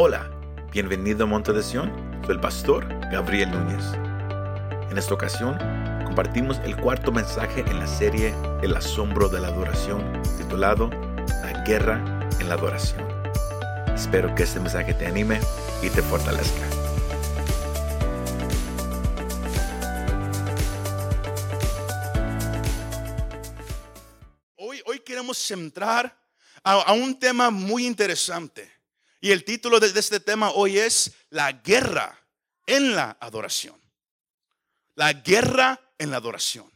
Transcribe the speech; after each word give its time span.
Hola, 0.00 0.30
bienvenido 0.70 1.24
a 1.24 1.26
Monte 1.26 1.52
de 1.52 1.60
Sion, 1.60 1.90
soy 2.24 2.36
el 2.36 2.40
pastor 2.40 2.86
Gabriel 3.10 3.50
Núñez. 3.50 3.82
En 4.92 4.96
esta 4.96 5.12
ocasión 5.12 5.58
compartimos 6.04 6.58
el 6.58 6.76
cuarto 6.76 7.10
mensaje 7.10 7.62
en 7.62 7.80
la 7.80 7.86
serie 7.88 8.32
El 8.62 8.76
asombro 8.76 9.28
de 9.28 9.40
la 9.40 9.48
adoración, 9.48 10.22
titulado 10.38 10.88
La 11.42 11.64
guerra 11.66 11.96
en 12.38 12.48
la 12.48 12.54
adoración. 12.54 13.04
Espero 13.92 14.32
que 14.36 14.44
este 14.44 14.60
mensaje 14.60 14.94
te 14.94 15.04
anime 15.04 15.40
y 15.82 15.90
te 15.90 16.00
fortalezca. 16.00 16.68
Hoy, 24.58 24.80
hoy 24.86 25.00
queremos 25.00 25.38
centrar 25.38 26.16
a, 26.62 26.82
a 26.82 26.92
un 26.92 27.18
tema 27.18 27.50
muy 27.50 27.84
interesante. 27.84 28.77
Y 29.20 29.32
el 29.32 29.44
título 29.44 29.80
de, 29.80 29.88
este 29.98 30.20
tema 30.20 30.50
hoy 30.50 30.78
es 30.78 31.10
La 31.30 31.52
guerra 31.52 32.18
en 32.66 32.94
la 32.94 33.16
adoración. 33.20 33.76
La 34.94 35.12
guerra 35.12 35.80
en 35.98 36.10
la 36.10 36.18
adoración. 36.18 36.70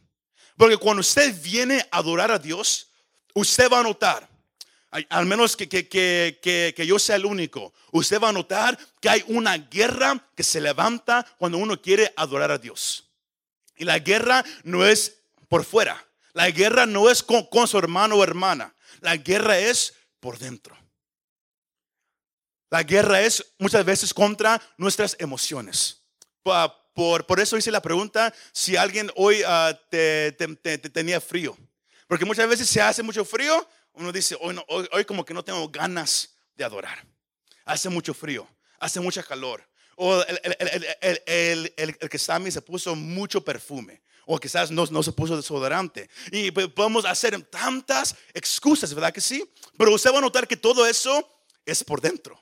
Porque 0.57 0.77
cuando 0.77 1.01
usted 1.01 1.41
viene 1.41 1.85
a 1.91 1.97
adorar 1.97 2.31
a 2.31 2.39
Dios, 2.39 2.89
usted 3.33 3.69
va 3.71 3.79
a 3.79 3.83
notar, 3.83 4.29
al 5.09 5.25
menos 5.25 5.55
que, 5.55 5.67
que- 5.67 5.87
que- 5.87 6.39
que- 6.41 6.73
que 6.75 6.85
yo 6.85 6.99
sea 6.99 7.15
el 7.15 7.25
único, 7.25 7.73
usted 7.91 8.19
va 8.21 8.29
a 8.29 8.33
notar 8.33 8.77
que 9.01 9.09
hay 9.09 9.23
una 9.27 9.57
guerra 9.57 10.29
que 10.35 10.43
se 10.43 10.61
levanta 10.61 11.25
cuando 11.37 11.57
uno 11.57 11.81
quiere 11.81 12.13
adorar 12.15 12.51
a 12.51 12.57
Dios. 12.57 13.09
Y 13.77 13.85
la 13.85 13.99
guerra 13.99 14.43
no 14.63 14.85
es 14.85 15.17
por 15.47 15.63
fuera. 15.65 16.05
La 16.33 16.49
guerra 16.51 16.85
no 16.85 17.09
es 17.09 17.23
con, 17.23 17.45
con 17.47 17.67
su 17.67 17.77
hermano 17.77 18.15
o 18.17 18.23
hermana. 18.23 18.75
La 19.01 19.17
guerra 19.17 19.57
es 19.57 19.93
por 20.19 20.37
dentro. 20.37 20.77
La 22.73 22.81
guerra 22.81 23.21
es 23.21 23.45
muchas 23.59 23.85
veces 23.85 24.11
contra 24.11 24.59
nuestras 24.77 25.15
emociones. 25.19 26.01
Por, 26.41 27.23
por 27.27 27.39
eso 27.39 27.55
hice 27.55 27.69
la 27.69 27.83
pregunta 27.83 28.33
si 28.51 28.75
alguien 28.75 29.11
hoy 29.15 29.43
ah, 29.45 29.79
te, 29.91 30.31
te- 30.31 30.55
te- 30.55 30.79
te 30.79 30.89
tenía 30.89 31.21
frío. 31.21 31.55
Porque 32.07 32.25
muchas 32.25 32.49
veces 32.49 32.67
se 32.67 32.81
hace 32.81 33.03
mucho 33.03 33.23
frío, 33.25 33.69
uno 33.91 34.11
dice, 34.11 34.35
hoy, 34.41 34.55
no- 34.55 34.65
hoy, 34.69 34.89
hoy 34.91 35.05
como 35.05 35.23
que 35.23 35.35
no 35.35 35.43
tengo 35.43 35.69
ganas 35.69 36.35
de 36.55 36.63
adorar. 36.63 37.05
Hace 37.63 37.89
mucho 37.89 38.11
frío, 38.11 38.47
hace 38.79 38.99
mucha 38.99 39.21
calor. 39.21 39.63
O 39.95 40.23
el, 40.23 40.39
el- 40.43 40.87
el- 41.27 41.73
el- 41.77 42.09
que 42.09 42.17
se 42.17 42.61
puso 42.63 42.95
mucho 42.95 43.45
perfume. 43.45 44.01
O 44.25 44.39
quizás 44.39 44.71
no, 44.71 44.83
no 44.87 45.03
se 45.03 45.11
puso 45.11 45.37
desodorante. 45.37 46.09
Y 46.31 46.49
podemos 46.49 47.05
hacer 47.05 47.39
tantas 47.43 48.15
excusas, 48.33 48.91
¿verdad 48.95 49.13
que 49.13 49.21
sí? 49.21 49.47
Pero 49.77 49.93
usted 49.93 50.11
va 50.11 50.17
a 50.17 50.21
notar 50.21 50.47
que 50.47 50.57
todo 50.57 50.87
eso 50.87 51.29
es 51.67 51.83
por 51.83 52.01
dentro. 52.01 52.39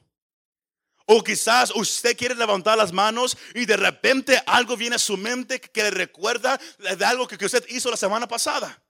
O 1.14 1.22
quizás 1.22 1.72
usted 1.76 2.16
quiere 2.16 2.36
levantar 2.36 2.78
las 2.78 2.94
manos 2.94 3.38
y 3.54 3.66
de 3.66 3.76
repente 3.76 4.42
algo 4.45 4.78
viene 4.78 4.95
a 4.95 5.00
su 5.00 5.17
mente 5.17 5.59
que 5.59 5.84
le 5.84 5.92
recuerda 5.92 6.58
de 6.98 7.04
algo 7.04 7.28
que 7.28 7.44
usted 7.45 7.66
hizo 7.67 7.92
la 7.92 7.98
semana 7.98 8.30
pasada. 8.30 8.81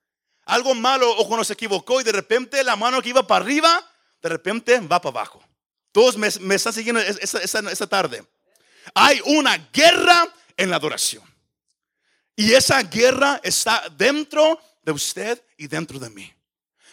Algo 0.45 0.75
malo 0.75 1.09
o 1.17 1.27
cuando 1.27 1.43
se 1.43 1.53
equivocó 1.53 1.99
y 1.99 2.03
de 2.03 2.11
repente 2.11 2.63
la 2.63 2.75
mano 2.75 3.01
que 3.01 3.09
iba 3.09 3.25
para 3.25 3.43
arriba, 3.43 3.91
de 4.21 4.29
repente 4.29 4.79
va 4.81 5.01
para 5.01 5.09
abajo. 5.19 5.43
Todos 5.91 6.15
me, 6.15 6.29
me 6.41 6.53
están 6.55 6.73
siguiendo 6.73 7.01
es- 7.01 7.17
esta, 7.19 7.39
esta- 7.39 7.71
esta 7.71 7.87
tarde. 7.87 8.23
Hay 8.93 9.19
una 9.25 9.57
guerra 9.73 10.31
en 10.57 10.69
la 10.69 10.75
adoración. 10.75 11.23
Y 12.35 12.53
esa 12.53 12.83
guerra 12.83 13.39
está 13.43 13.81
dentro 13.97 14.61
de 14.83 14.91
usted 14.91 15.43
y 15.57 15.65
dentro 15.67 15.97
de 15.97 16.11
mí. 16.11 16.31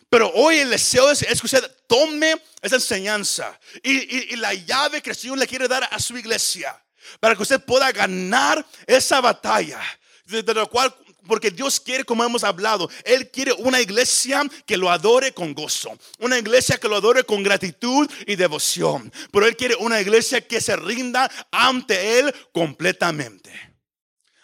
Pero 0.08 0.30
hoy 0.34 0.56
el 0.60 0.70
deseo 0.70 1.10
es, 1.10 1.20
es 1.20 1.38
que 1.40 1.46
usted 1.46 1.70
tome 1.88 2.40
esa 2.62 2.76
enseñanza 2.76 3.58
y, 3.82 4.36
la 4.36 4.54
llave 4.54 5.02
que 5.02 5.10
el 5.10 5.16
Señor 5.16 5.38
le 5.38 5.48
quiere 5.48 5.66
dar 5.66 5.88
a 5.90 5.98
su 5.98 6.16
iglesia 6.16 6.80
para 7.18 7.34
que 7.34 7.42
usted 7.42 7.64
pueda 7.64 7.90
ganar 7.90 8.64
esa 8.86 9.20
batalla. 9.20 9.80
De, 10.24 10.42
de 10.42 10.52
lo 10.52 10.68
cual, 10.68 10.94
porque 11.26 11.50
Dios 11.50 11.80
quiere, 11.80 12.04
como 12.04 12.22
hemos 12.22 12.44
hablado, 12.44 12.90
Él 13.04 13.30
quiere 13.30 13.52
una 13.54 13.80
iglesia 13.80 14.42
que 14.66 14.76
lo 14.76 14.90
adore 14.90 15.32
con 15.32 15.54
gozo, 15.54 15.98
una 16.18 16.38
iglesia 16.38 16.78
que 16.78 16.86
lo 16.86 16.96
adore 16.96 17.24
con 17.24 17.42
gratitud 17.42 18.08
y 18.26 18.36
devoción. 18.36 19.10
Pero 19.32 19.46
Él 19.46 19.56
quiere 19.56 19.74
una 19.76 20.00
iglesia 20.00 20.46
que 20.46 20.60
se 20.60 20.76
rinda 20.76 21.30
ante 21.50 22.18
Él 22.18 22.34
completamente. 22.52 23.50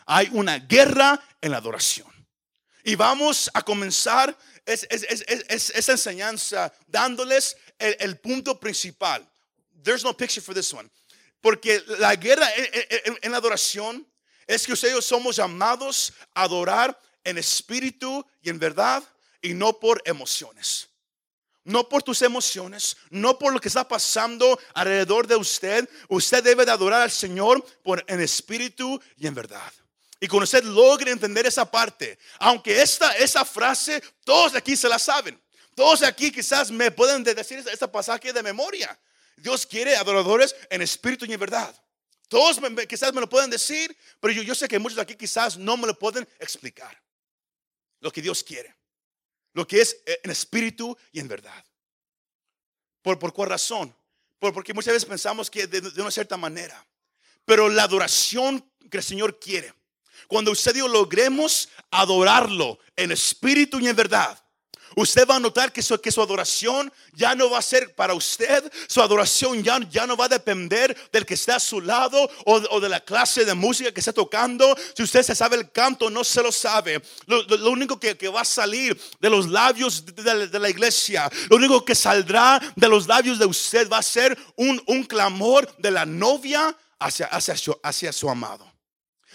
Hay 0.06 0.28
una 0.33 0.59
guerra 0.59 1.22
en 1.41 1.50
la 1.50 1.59
adoración. 1.59 2.09
Y 2.83 2.97
vamos 2.97 3.50
a 3.54 3.62
comenzar 3.62 4.37
es, 4.67 4.87
es- 4.91 5.89
enseñanza 5.89 6.73
dándoles 6.87 7.57
el, 7.79 8.19
punto 8.19 8.59
principal. 8.59 9.27
There's 9.83 10.05
no 10.05 10.17
picture 10.17 10.41
for 10.41 10.55
this 10.55 10.73
one. 10.73 10.89
Porque 11.41 11.83
la 11.99 12.17
guerra 12.17 12.49
en, 13.23 13.35
adoración 13.35 14.07
es 14.47 14.67
que 14.67 14.73
ustedes 14.73 15.05
somos 15.05 15.37
llamados 15.37 16.13
a 16.35 16.43
adorar 16.45 16.99
en 17.23 17.37
espíritu 17.39 18.25
y 18.43 18.49
en 18.49 18.59
verdad 18.59 19.03
y 19.43 19.53
no 19.53 19.79
por 19.79 20.01
emociones. 20.07 20.89
No 21.65 21.89
por 21.89 22.03
tus 22.03 22.21
emociones, 22.21 22.97
no 23.09 23.39
por 23.39 23.53
lo 23.53 23.61
que 23.61 23.69
está 23.69 23.89
pasando 23.89 24.59
alrededor 24.75 25.27
de 25.27 25.37
usted. 25.37 25.89
Usted 26.09 26.43
debe 26.43 26.67
de 26.67 26.71
adorar 26.71 27.01
al 27.03 27.11
Señor 27.11 27.65
por, 27.83 28.05
en 28.07 28.21
espíritu 28.21 29.01
y 29.17 29.27
en 29.27 29.35
verdad. 29.35 29.73
Y 30.21 30.29
cuando 30.29 30.45
usted 30.45 30.65
logre 30.65 31.11
entender 31.11 31.47
esa 31.47 31.71
parte, 31.71 32.19
aunque 32.39 32.81
esta, 32.81 33.13
esa 33.17 33.45
frase, 33.45 34.03
todos 34.25 34.55
aquí 34.55 34.77
se 34.77 34.89
la 34.89 34.99
saben. 34.99 35.41
Todos 35.75 36.03
aquí 36.03 36.31
quizás 36.31 36.71
me 36.71 36.91
pueden 36.91 37.25
de- 37.25 37.35
decir 37.35 37.59
este 37.59 37.89
pasaje 37.89 38.33
de 38.33 38.43
memoria. 38.43 38.99
Dios 39.37 39.67
quiere 39.67 39.97
adoradores 39.97 40.55
en 40.71 40.81
espíritu 40.83 41.25
y 41.27 41.33
en 41.33 41.41
verdad. 41.41 41.75
Todos 42.29 42.61
me- 42.61 42.87
quizás 42.87 43.13
me 43.13 43.21
lo 43.21 43.29
pueden 43.29 43.51
decir, 43.51 43.95
pero 44.21 44.33
yo, 44.33 44.55
sé 44.55 44.69
que 44.69 44.79
muchos 44.79 44.99
aquí 44.99 45.15
quizás 45.17 45.57
no 45.59 45.77
me 45.77 45.87
lo 45.89 45.99
pueden 45.99 46.27
explicar. 46.39 47.03
Lo 48.01 48.11
que 48.11 48.23
Dios 48.23 48.43
quiere. 48.45 48.75
Lo 49.53 49.67
que 49.67 49.81
es 49.81 49.97
eh, 50.07 50.21
en 50.23 50.31
espíritu 50.31 50.97
y 51.13 51.21
en 51.21 51.29
verdad. 51.29 51.65
¿Por, 53.03 53.19
por 53.19 53.33
cuál 53.33 53.51
razón? 53.51 53.95
Por- 54.39 54.55
porque 54.55 54.73
muchas 54.73 54.95
veces 54.95 55.09
pensamos 55.09 55.51
que 55.51 55.67
de, 55.67 55.81
de 55.81 56.01
una 56.01 56.11
cierta 56.11 56.37
manera. 56.37 56.87
Pero 57.45 57.69
la 57.69 57.83
adoración 57.83 58.71
que 58.91 58.97
el 58.99 59.03
Señor 59.03 59.39
quiere. 59.39 59.75
Cuando 60.34 60.50
usted 60.50 60.75
logremos 60.75 61.69
adorarlo 61.93 62.81
en 62.97 63.12
espíritu 63.12 63.78
y 63.78 63.87
en 63.87 63.95
verdad. 63.95 64.37
Usted 64.97 65.28
va 65.28 65.37
a 65.37 65.39
notar 65.39 65.72
que 65.72 65.81
su, 65.81 65.97
que 66.00 66.11
su 66.11 66.21
adoración 66.21 66.93
ya 67.12 67.37
no 67.37 67.49
va 67.50 67.59
a 67.59 67.62
ser 67.62 67.95
para 67.95 68.15
usted. 68.15 68.65
Su 68.89 69.00
adoración 69.00 69.62
ya, 69.62 69.78
ya 69.89 70.09
no 70.09 70.17
va 70.17 70.25
a 70.25 70.28
depender 70.28 70.97
del 71.12 71.25
que 71.25 71.34
está 71.34 71.55
a 71.55 71.61
su 71.61 71.81
lado 71.81 72.28
o, 72.47 72.55
o 72.71 72.81
de 72.81 72.89
la 72.89 72.99
clase 72.99 73.45
de 73.45 73.55
música 73.55 73.93
que 73.93 74.00
está 74.00 74.12
tocando. 74.12 74.77
Si 74.97 75.05
usted 75.05 75.22
se 75.22 75.37
sabe 75.37 75.55
el 75.55 75.71
canto, 75.71 76.11
no 76.11 76.25
se 76.25 76.43
lo 76.43 76.51
sabe. 76.51 77.01
Lo, 77.27 77.71
único 77.71 78.01
que, 78.01 78.16
que 78.16 78.27
va 78.28 78.41
a 78.41 78.45
salir 78.45 79.01
de 79.21 79.31
los 79.31 79.49
labios 79.49 80.05
de, 80.05 80.21
de- 80.21 80.49
de 80.49 80.59
la 80.59 80.69
iglesia, 80.69 81.31
lo 81.49 81.59
único 81.59 81.84
que 81.84 81.95
saldrá 81.95 82.61
de 82.75 82.89
los 82.89 83.06
labios 83.06 83.39
de 83.39 83.47
usted 83.47 83.89
va 83.89 83.99
a 83.99 84.03
ser 84.03 84.37
un, 84.56 84.83
un 84.89 85.05
clamor 85.05 85.72
de 85.78 85.93
la 85.93 86.05
novia 86.05 86.77
hacia, 86.99 87.27
hacia, 87.27 87.56
su, 87.56 87.78
hacia 87.84 88.12
su 88.12 88.28
amado. 88.28 88.74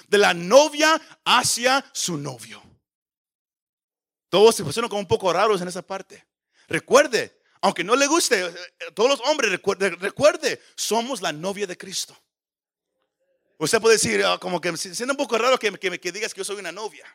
De 0.10 0.18
la 0.18 0.34
novia 0.34 1.00
hacia 1.24 1.86
su 1.94 2.18
novio. 2.18 2.62
Todos 4.30 4.56
se 4.56 4.64
pusieron 4.64 4.90
como 4.90 5.02
un 5.02 5.08
poco 5.08 5.32
raros 5.32 5.62
en 5.62 5.68
esa 5.68 5.82
parte. 5.82 6.26
Recuerde, 6.68 7.40
aunque 7.62 7.84
no 7.84 7.96
le 7.96 8.08
guste, 8.08 8.46
eh, 8.46 8.54
todos 8.94 9.10
los 9.10 9.20
hombres 9.28 9.52
recuerde, 9.52 9.90
recuerde, 9.92 10.62
somos 10.76 11.22
la 11.22 11.32
novia 11.32 11.66
de 11.66 11.78
Cristo. 11.78 12.16
Usted 13.58 13.82
puede 13.82 13.96
decir, 13.96 14.24
ah, 14.24 14.38
como 14.40 14.62
que 14.62 14.76
se 14.78 14.96
siente 14.96 15.12
un 15.12 15.18
poco 15.18 15.38
raro 15.38 15.60
que, 15.60 15.72
que, 15.78 16.12
digas 16.12 16.34
que 16.34 16.40
yo 16.40 16.46
soy 16.46 16.58
una 16.58 16.72
novia. 16.72 17.06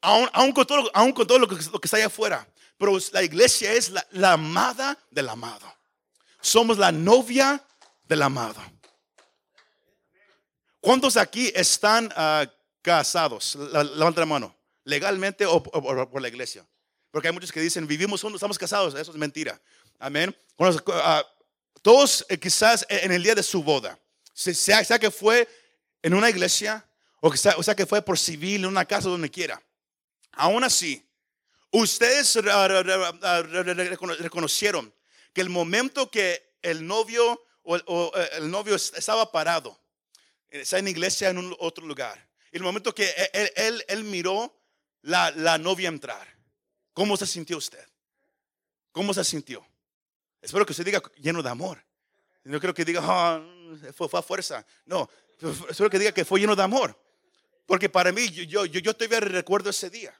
Aún, 0.00 0.52
con 0.52 0.66
todo, 0.66 0.90
aún 0.94 1.12
con 1.12 1.26
todo 1.26 1.38
lo, 1.38 1.48
que, 1.48 1.56
lo 1.70 1.80
que 1.80 1.86
está 1.86 1.96
allá 1.96 2.06
afuera. 2.06 2.48
Pero 2.78 2.96
la 3.12 3.22
iglesia 3.22 3.72
es 3.72 3.90
la, 3.90 4.06
la 4.12 4.32
amada 4.32 4.98
del 5.10 5.28
amado. 5.28 5.70
Somos 6.40 6.78
la 6.78 6.92
novia 6.92 7.62
del 8.04 8.22
amado. 8.22 8.62
¿Cuántos 10.86 11.16
aquí 11.16 11.50
están 11.52 12.12
ah, 12.14 12.46
casados? 12.80 13.56
Levanta 13.56 14.20
la 14.20 14.26
mano. 14.26 14.56
¿Legalmente 14.84 15.44
o, 15.44 15.60
por 15.60 16.22
la 16.22 16.28
iglesia? 16.28 16.64
Porque 17.10 17.26
hay 17.26 17.34
muchos 17.34 17.50
que 17.50 17.58
dicen, 17.58 17.88
vivimos 17.88 18.22
juntos, 18.22 18.38
estamos 18.38 18.56
casados. 18.56 18.94
Eso 18.94 19.10
es 19.10 19.16
mentira. 19.16 19.60
Amén. 19.98 20.32
Ah, 20.86 21.26
todos 21.82 22.24
eh, 22.28 22.38
quizás 22.38 22.86
en 22.88 23.10
el 23.10 23.20
día 23.20 23.34
de 23.34 23.42
su 23.42 23.64
boda, 23.64 23.98
se- 24.32 24.54
sea, 24.54 24.84
sea 24.84 24.96
que 25.00 25.10
fue 25.10 25.48
en 26.02 26.14
una 26.14 26.30
iglesia 26.30 26.88
o, 27.18 27.34
sea, 27.34 27.56
o 27.56 27.64
sea 27.64 27.74
que 27.74 27.84
fue 27.84 28.00
por 28.00 28.16
civil, 28.16 28.60
en 28.60 28.66
una 28.66 28.84
casa, 28.84 29.08
donde 29.08 29.28
quiera. 29.28 29.60
Aún 30.34 30.62
así, 30.62 31.04
ustedes 31.72 32.38
ah, 32.48 33.42
reconocieron 34.20 34.94
que 35.32 35.40
el 35.40 35.48
momento 35.48 36.12
que 36.12 36.54
el 36.62 36.86
novio 36.86 37.42
o, 37.64 37.74
o, 37.74 38.12
eh, 38.14 38.30
el 38.34 38.48
novio 38.48 38.76
estaba 38.76 39.32
parado, 39.32 39.80
está 40.50 40.78
en 40.78 40.88
iglesia 40.88 41.28
en 41.30 41.38
un 41.38 41.54
otro 41.58 41.86
lugar, 41.86 42.28
y 42.52 42.56
el 42.56 42.62
momento 42.62 42.94
que 42.94 43.08
él, 43.10 43.28
él- 43.32 43.52
él- 43.56 43.84
él 43.88 44.04
miró 44.04 44.54
la, 45.02 45.30
la 45.32 45.58
novia 45.58 45.88
entrar, 45.88 46.26
¿cómo 46.92 47.16
se 47.16 47.26
sintió 47.26 47.56
usted? 47.58 47.84
¿Cómo 48.92 49.12
se 49.12 49.24
sintió? 49.24 49.66
Espero 50.40 50.64
que 50.64 50.72
usted 50.72 50.84
diga 50.84 51.02
lleno 51.16 51.42
de 51.42 51.50
amor. 51.50 51.84
No 52.44 52.60
creo 52.60 52.72
que 52.72 52.84
diga, 52.84 53.00
"Ah, 53.02 53.42
fue, 53.94 54.08
fue 54.08 54.20
a 54.20 54.22
fuerza. 54.22 54.64
No, 54.84 55.10
solo 55.72 55.90
que 55.90 55.98
diga 55.98 56.12
que 56.12 56.24
fue 56.24 56.40
lleno 56.40 56.54
de 56.56 56.62
amor. 56.62 56.96
Porque 57.66 57.88
para 57.88 58.12
mí, 58.12 58.28
yo, 58.30 58.64
yo, 58.64 58.80
yo 58.80 58.94
todavía 58.94 59.18
recuerdo 59.20 59.70
ese 59.70 59.90
día. 59.90 60.14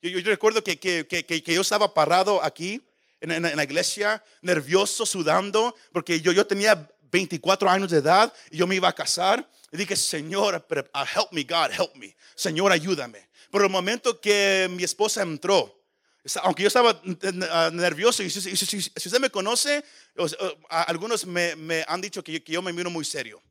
Yo, 0.00 0.08
yo, 0.10 0.18
yo 0.20 0.30
recuerdo 0.30 0.62
que, 0.62 0.78
que, 0.78 1.06
que, 1.06 1.24
que 1.24 1.54
yo 1.54 1.60
estaba 1.60 1.92
parado 1.92 2.42
aquí 2.42 2.80
en, 3.20 3.32
en- 3.32 3.44
en 3.46 3.56
la 3.56 3.64
iglesia, 3.64 4.22
nervioso, 4.40 5.04
sudando, 5.04 5.74
porque 5.92 6.20
yo, 6.20 6.30
yo 6.32 6.46
tenía 6.46 6.88
24 7.10 7.68
años 7.68 7.90
de 7.90 7.98
edad 7.98 8.32
y 8.50 8.58
yo 8.58 8.66
me 8.68 8.76
iba 8.76 8.88
a 8.88 8.94
casar. 8.94 9.46
Y 9.72 9.78
dije, 9.78 9.96
Señor, 9.96 10.66
ah, 10.92 11.06
help 11.16 11.32
me, 11.32 11.44
God, 11.44 11.70
help 11.72 11.94
me. 11.96 12.14
Señor, 12.34 12.70
ayúdame. 12.70 13.28
Pero 13.50 13.64
el 13.64 13.70
momento 13.70 14.20
que 14.20 14.68
mi 14.70 14.84
esposa 14.84 15.22
entró, 15.22 15.82
aunque 16.42 16.62
yo 16.62 16.68
estaba 16.68 17.00
ah, 17.50 17.70
nervioso, 17.72 18.22
y 18.22 18.28
si, 18.30 18.40
si- 18.42 18.54
si- 18.54 18.82
si 18.82 19.08
usted 19.08 19.18
me 19.18 19.30
conoce, 19.30 19.82
ah, 20.68 20.82
algunos 20.82 21.24
me, 21.26 21.56
me 21.56 21.84
han 21.88 22.00
dicho 22.02 22.22
que, 22.22 22.32
yo- 22.32 22.44
que 22.44 22.52
yo 22.52 22.60
me 22.62 22.72
miro 22.72 22.90
muy 22.90 23.04
serio. 23.04 23.42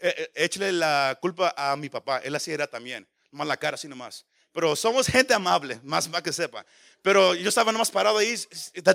Eh, 0.00 0.14
eh, 0.18 0.30
échale 0.44 0.72
la 0.72 1.16
culpa 1.20 1.54
a 1.56 1.76
mi 1.76 1.88
papá, 1.88 2.18
él 2.18 2.34
así 2.34 2.50
era 2.52 2.66
también, 2.66 3.08
más 3.30 3.46
la 3.46 3.56
cara 3.56 3.76
así 3.76 3.86
nomás. 3.88 4.26
Pero 4.52 4.74
somos 4.74 5.06
gente 5.06 5.34
amable, 5.34 5.78
más, 5.84 6.08
más 6.08 6.22
que 6.22 6.32
sepa. 6.32 6.64
Pero 7.02 7.34
yo 7.36 7.48
estaba 7.48 7.70
nomás 7.70 7.90
parado 7.92 8.18
ahí 8.18 8.34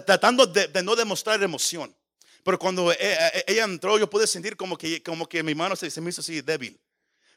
tratando 0.06 0.46
de, 0.46 0.68
de 0.68 0.84
no 0.84 0.96
demostrar 0.96 1.42
emoción. 1.42 1.96
Pero 2.44 2.60
cuando 2.60 2.92
e- 2.92 2.98
e- 3.00 3.46
ella 3.48 3.64
entró, 3.64 3.98
yo 3.98 4.10
pude 4.10 4.28
sentir 4.28 4.58
como 4.58 4.78
que, 4.78 5.02
como 5.02 5.28
que 5.28 5.42
mi 5.42 5.56
mano 5.56 5.76
se, 5.76 6.02
me 6.02 6.10
hizo 6.10 6.22
así 6.22 6.42
débil. 6.42 6.80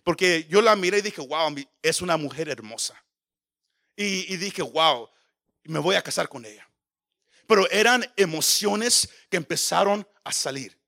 Porque 0.03 0.47
yo 0.49 0.61
la 0.61 0.77
miré 0.77 0.99
y 0.99 1.03
dije, 1.03 1.21
wow, 1.21 1.55
es 1.83 2.01
una 2.03 2.17
mujer 2.17 2.49
hermosa. 2.49 3.03
Y, 3.97 4.37
dije, 4.37 4.63
wow, 4.63 5.09
me 5.65 5.79
voy 5.79 5.97
a 5.97 6.03
casar 6.03 6.29
con 6.29 6.45
ella. 6.45 6.69
Pero 7.47 7.69
eran 7.71 8.05
emociones 8.17 9.09
que 9.31 9.39
empezaron 9.39 10.07
a 10.23 10.33
salir. 10.33 10.79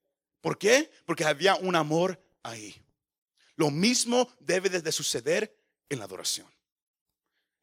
¿Por 0.41 0.59
qué? 0.59 0.91
Porque 1.07 1.25
había 1.25 1.55
un 1.57 1.75
amor 1.75 2.21
ahí. 2.43 2.85
Lo 3.57 3.71
mismo 3.71 4.31
debe 4.41 4.69
de 4.69 4.93
suceder 4.93 5.57
en 5.89 6.01
la 6.01 6.05
adoración. 6.05 6.47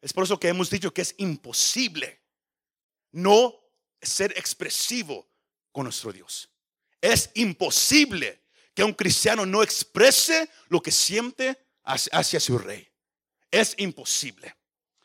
Es 0.00 0.12
por 0.12 0.24
eso 0.24 0.38
que 0.38 0.48
hemos 0.48 0.68
dicho 0.68 0.92
que 0.92 1.02
es 1.02 1.14
imposible 1.18 2.20
no 3.12 3.54
ser 4.02 4.32
expresivo 4.36 5.28
con 5.76 5.84
nuestro 5.84 6.10
Dios. 6.10 6.48
Es 7.02 7.30
imposible 7.34 8.40
que 8.74 8.82
un 8.82 8.94
cristiano 8.94 9.44
no 9.44 9.62
exprese 9.62 10.48
lo 10.68 10.80
que 10.80 10.90
siente 10.90 11.54
hacia, 11.84 12.40
su 12.40 12.56
rey. 12.56 12.88
Es 13.50 13.74
imposible. 13.76 14.56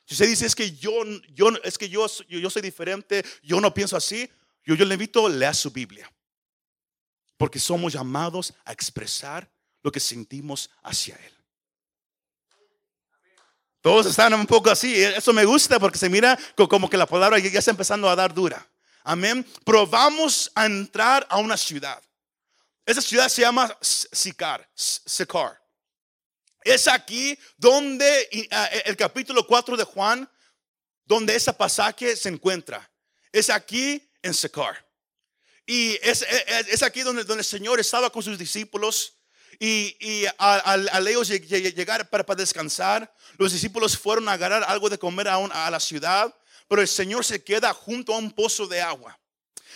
Si 0.05 0.13
usted 0.13 0.27
dice 0.27 0.45
es 0.45 0.55
que 0.55 0.71
yo, 0.71 0.93
yo 1.33 1.49
es 1.65 1.77
que 1.77 1.89
yo, 1.89 2.07
yo, 2.29 2.49
soy 2.49 2.61
diferente, 2.61 3.21
yo 3.43 3.59
no 3.59 3.73
pienso 3.73 3.97
así, 3.97 4.29
yo, 4.63 4.73
yo 4.75 4.85
le 4.85 4.93
invito 4.93 5.25
a 5.27 5.29
leer 5.29 5.53
su 5.53 5.71
Biblia. 5.71 6.09
Porque 7.35 7.59
somos 7.59 7.91
llamados 7.91 8.53
a 8.63 8.71
expresar 8.71 9.51
lo 9.83 9.91
que 9.91 9.99
sentimos 9.99 10.69
hacia 10.83 11.17
Él. 11.17 11.33
Todos 13.81 14.05
están 14.05 14.33
un 14.35 14.47
poco 14.47 14.69
así. 14.69 15.03
Eso 15.03 15.33
me 15.33 15.43
gusta 15.43 15.81
porque 15.81 15.97
se 15.97 16.07
mira 16.07 16.39
co- 16.55 16.69
como 16.69 16.89
que 16.89 16.95
la 16.95 17.07
palabra 17.07 17.39
ya 17.39 17.59
está 17.59 17.71
empezando 17.71 18.09
a 18.09 18.15
dar 18.15 18.33
dura. 18.33 18.70
Amén. 19.03 19.45
Pero 19.65 19.87
vamos 19.87 20.51
a 20.55 20.65
entrar 20.65 21.25
a 21.29 21.37
una 21.37 21.57
ciudad. 21.57 22.01
Esa 22.85 23.01
ciudad 23.01 23.29
se 23.29 23.41
llama 23.41 23.75
Sicar. 23.81 24.69
Sicar. 24.75 25.59
Es 26.63 26.87
aquí 26.87 27.37
donde 27.57 28.47
ah, 28.51 28.65
el 28.85 28.95
capítulo 28.95 29.45
4 29.45 29.77
de 29.77 29.83
Juan, 29.83 30.29
donde 31.05 31.35
ese 31.35 31.51
pasaje 31.53 32.15
se 32.15 32.29
encuentra. 32.29 32.89
Es 33.31 33.49
aquí 33.49 34.07
en 34.21 34.33
Sicar. 34.33 34.85
Y 35.65 35.93
es, 36.01 36.21
es- 36.23 36.67
es 36.67 36.83
aquí 36.83 37.01
donde, 37.01 37.23
donde 37.23 37.41
el 37.41 37.45
Señor 37.45 37.79
estaba 37.79 38.09
con 38.11 38.21
sus 38.23 38.37
discípulos. 38.37 39.17
Y, 39.59 39.95
y 39.99 40.25
al, 40.39 41.07
ellos 41.07 41.29
lleg- 41.29 41.47
lleg- 41.47 41.75
llegar 41.75 42.09
para, 42.09 42.25
para 42.25 42.39
descansar, 42.39 43.13
los 43.37 43.51
discípulos 43.51 43.95
fueron 43.95 44.27
a 44.27 44.33
agarrar 44.33 44.63
algo 44.63 44.89
de 44.89 44.97
comer 44.97 45.27
a, 45.27 45.35
a 45.35 45.69
la 45.69 45.79
ciudad. 45.79 46.33
Pero 46.71 46.81
el 46.81 46.87
Señor 46.87 47.25
se 47.25 47.43
queda 47.43 47.73
junto 47.73 48.13
a 48.13 48.17
un 48.17 48.31
pozo 48.31 48.65
de 48.65 48.81
agua. 48.81 49.19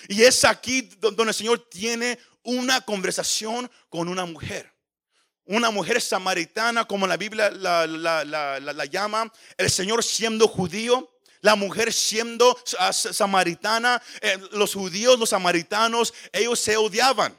Y 0.07 0.21
es 0.23 0.45
aquí 0.45 0.79
do- 0.81 1.11
donde 1.11 1.31
el 1.31 1.33
Señor 1.33 1.67
tiene 1.69 2.17
una 2.41 2.79
conversación 2.79 3.69
con 3.89 4.07
una 4.07 4.23
mujer. 4.23 4.73
Una 5.43 5.71
mujer 5.71 6.01
samaritana, 6.01 6.85
como 6.87 7.05
la 7.05 7.17
Biblia 7.17 7.51
la, 7.51 7.85
la- 7.85 8.23
la- 8.23 8.61
la- 8.61 8.71
la 8.71 8.85
llama. 8.85 9.29
El 9.57 9.69
Señor 9.69 10.05
siendo 10.05 10.47
judío. 10.47 11.11
La 11.41 11.55
mujer 11.55 11.91
siendo 11.91 12.57
samaritana. 13.11 14.01
Eh, 14.21 14.39
los 14.53 14.73
judíos, 14.73 15.19
los 15.19 15.31
samaritanos, 15.31 16.13
ellos 16.31 16.61
se 16.61 16.77
odiaban. 16.77 17.37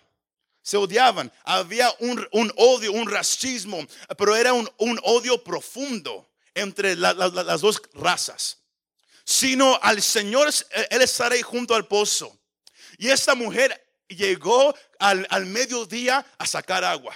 Se 0.61 0.77
odiaban. 0.77 1.33
Había 1.45 1.91
un, 2.01 2.29
un 2.33 2.53
odio, 2.59 2.93
un 2.93 3.11
racismo. 3.11 3.79
Pero 4.19 4.37
era 4.37 4.53
un, 4.53 4.69
odio 5.03 5.43
profundo 5.43 6.29
entre 6.55 6.95
la- 6.95 7.15
la- 7.15 7.29
la- 7.29 7.43
las 7.43 7.63
dos 7.63 7.81
razas 7.95 8.59
sino 9.27 9.79
al 9.83 10.01
Señor, 10.01 10.49
eh, 10.49 10.87
Él 10.91 11.03
estará 11.03 11.35
ahí 11.35 11.43
junto 11.43 11.75
al 11.75 11.87
pozo. 11.87 12.39
Y 12.97 13.11
esta 13.11 13.35
mujer 13.35 13.85
llegó 14.09 14.75
al, 15.01 15.27
al 15.29 15.47
mediodía 15.47 16.25
a 16.39 16.47
sacar 16.47 16.85
agua. 16.85 17.15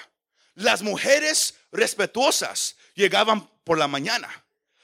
Las 0.55 0.83
mujeres 0.83 1.55
respetuosas 1.71 2.77
llegaban 2.95 3.49
por 3.63 3.79
la 3.79 3.87
mañana. 3.87 4.29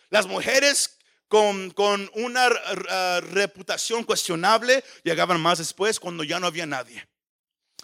Las 0.09 0.27
mujeres 0.27 0.97
con, 1.27 1.73
con 1.73 2.09
una 2.15 2.47
uh, 2.47 3.21
reputación 3.33 4.05
cuestionable 4.05 4.85
llegaban 5.03 5.41
más 5.41 5.59
después 5.59 5.99
cuando 5.99 6.23
ya 6.23 6.39
no 6.39 6.47
había 6.47 6.65
nadie. 6.65 7.07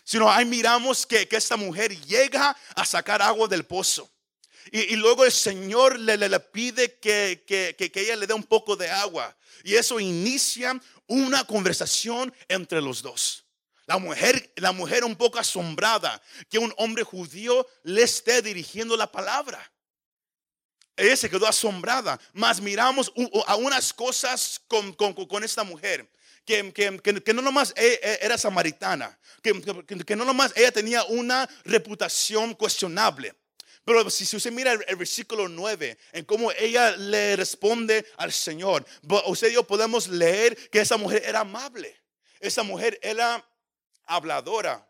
Sino 0.04 0.30
ahí 0.30 0.44
miramos 0.44 1.04
que, 1.04 1.26
que 1.26 1.36
esta 1.36 1.56
mujer 1.56 2.00
llega 2.02 2.56
a 2.76 2.86
sacar 2.86 3.20
agua 3.20 3.48
del 3.48 3.64
pozo. 3.64 4.08
Y, 4.70 4.96
luego 4.96 5.24
el 5.24 5.32
Señor 5.32 5.98
le, 5.98 6.16
le- 6.16 6.28
le 6.28 6.40
pide 6.40 6.98
que, 6.98 7.44
que- 7.46 7.74
que- 7.76 8.00
ella 8.00 8.16
le 8.16 8.26
dé 8.26 8.34
un 8.34 8.44
poco 8.44 8.76
de 8.76 8.88
agua. 8.88 9.36
Y 9.64 9.74
eso 9.74 9.98
inicia 9.98 10.80
una 11.06 11.44
conversación 11.44 12.32
entre 12.48 12.80
los 12.80 13.02
dos. 13.02 13.44
La 13.86 13.98
mujer, 13.98 14.52
la 14.56 14.72
mujer 14.72 15.04
un 15.04 15.16
poco 15.16 15.38
asombrada 15.38 16.22
que 16.48 16.58
un 16.58 16.72
hombre 16.76 17.02
judío 17.02 17.66
le 17.82 18.02
esté 18.02 18.40
dirigiendo 18.40 18.96
la 18.96 19.10
palabra. 19.10 19.70
Ella 20.96 21.16
se 21.16 21.28
quedó 21.28 21.46
asombrada. 21.46 22.20
Mas 22.32 22.60
miramos 22.60 23.12
a 23.46 23.56
unas 23.56 23.92
cosas 23.92 24.60
con, 24.68 24.92
con- 24.92 25.14
con 25.14 25.42
esta 25.42 25.64
mujer. 25.64 26.08
Que, 26.44 26.72
que- 26.72 27.22
que- 27.22 27.34
no 27.34 27.42
nomás 27.42 27.72
e- 27.76 28.00
e- 28.02 28.18
era 28.22 28.36
samaritana. 28.38 29.18
Que- 29.42 29.60
que 30.04 30.16
no 30.16 30.24
nomás 30.24 30.52
ella 30.56 30.72
tenía 30.72 31.04
una 31.04 31.48
reputación 31.64 32.54
cuestionable. 32.54 33.34
Pero 33.84 34.08
si, 34.10 34.36
usted 34.36 34.52
mira 34.52 34.72
el, 34.72 34.96
versículo 34.96 35.48
9, 35.48 35.98
en 36.12 36.24
cómo 36.24 36.52
ella 36.52 36.96
le 36.96 37.34
responde 37.34 38.06
al 38.16 38.32
Señor, 38.32 38.86
usted 39.26 39.50
y 39.50 39.54
yo 39.54 39.64
podemos 39.64 40.06
leer 40.08 40.56
que 40.70 40.80
esa 40.80 40.96
mujer 40.96 41.22
era 41.26 41.40
amable. 41.40 42.00
Esa 42.38 42.62
mujer 42.62 42.98
era 43.02 43.44
habladora, 44.04 44.88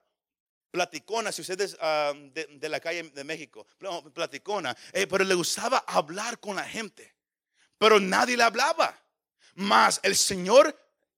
platicona, 0.70 1.32
si 1.32 1.42
ustedes 1.42 1.76
ah, 1.80 2.12
de, 2.14 2.46
de 2.46 2.68
la 2.68 2.80
calle 2.80 3.04
de 3.04 3.24
México, 3.24 3.66
platicona, 4.12 4.76
eh, 4.92 5.06
pero 5.06 5.24
le 5.24 5.34
gustaba 5.34 5.84
hablar 5.86 6.38
con 6.38 6.56
la 6.56 6.64
gente, 6.64 7.14
pero 7.78 7.98
nadie 7.98 8.36
le 8.36 8.42
hablaba. 8.42 8.98
Mas 9.54 10.00
el 10.02 10.16
Señor 10.16 10.74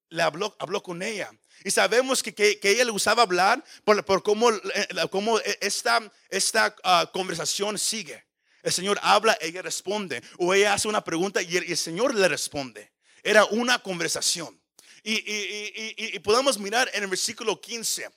le 0.09 0.23
habló, 0.23 0.57
habló 0.59 0.83
con 0.83 1.03
ella. 1.03 1.31
Y 1.65 1.71
sabemos 1.71 2.23
que, 2.23 2.35
que, 2.35 2.59
ella 2.63 2.85
le 2.85 2.91
gustaba 2.91 3.23
hablar 3.23 3.65
por, 3.85 4.05
por 4.05 4.23
cómo, 4.23 4.51
eh, 4.51 4.89
cómo 5.11 5.41
esta, 5.61 6.13
esta 6.29 6.77
ah, 6.85 7.11
conversación 7.11 7.79
sigue. 7.79 8.23
El 8.63 8.71
Señor 8.73 8.99
habla, 9.03 9.37
ella 9.41 9.63
responde. 9.63 10.23
O 10.39 10.53
ella 10.53 10.75
hace 10.75 10.89
una 10.89 11.03
pregunta 11.03 11.41
y 11.41 11.57
el, 11.57 11.65
el 11.65 11.77
Señor 11.77 12.15
le 12.15 12.29
responde. 12.29 12.93
Era 13.23 13.47
una 13.47 13.79
conversación. 13.79 14.61
Y- 15.03 15.15
y- 15.15 15.95
y 15.97 16.19
podemos 16.21 16.59
mirar 16.59 16.91
en 16.93 17.03
el 17.05 17.09
versículo 17.11 17.59
15 17.61 18.11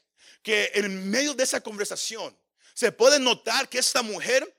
que 0.43 0.71
en 0.73 1.09
medio 1.09 1.33
de 1.33 1.43
esa 1.43 1.61
conversación 1.61 2.37
se 2.73 2.91
puede 2.91 3.17
notar 3.19 3.67
que 3.69 3.79
esta 3.79 4.01
mujer 4.01 4.53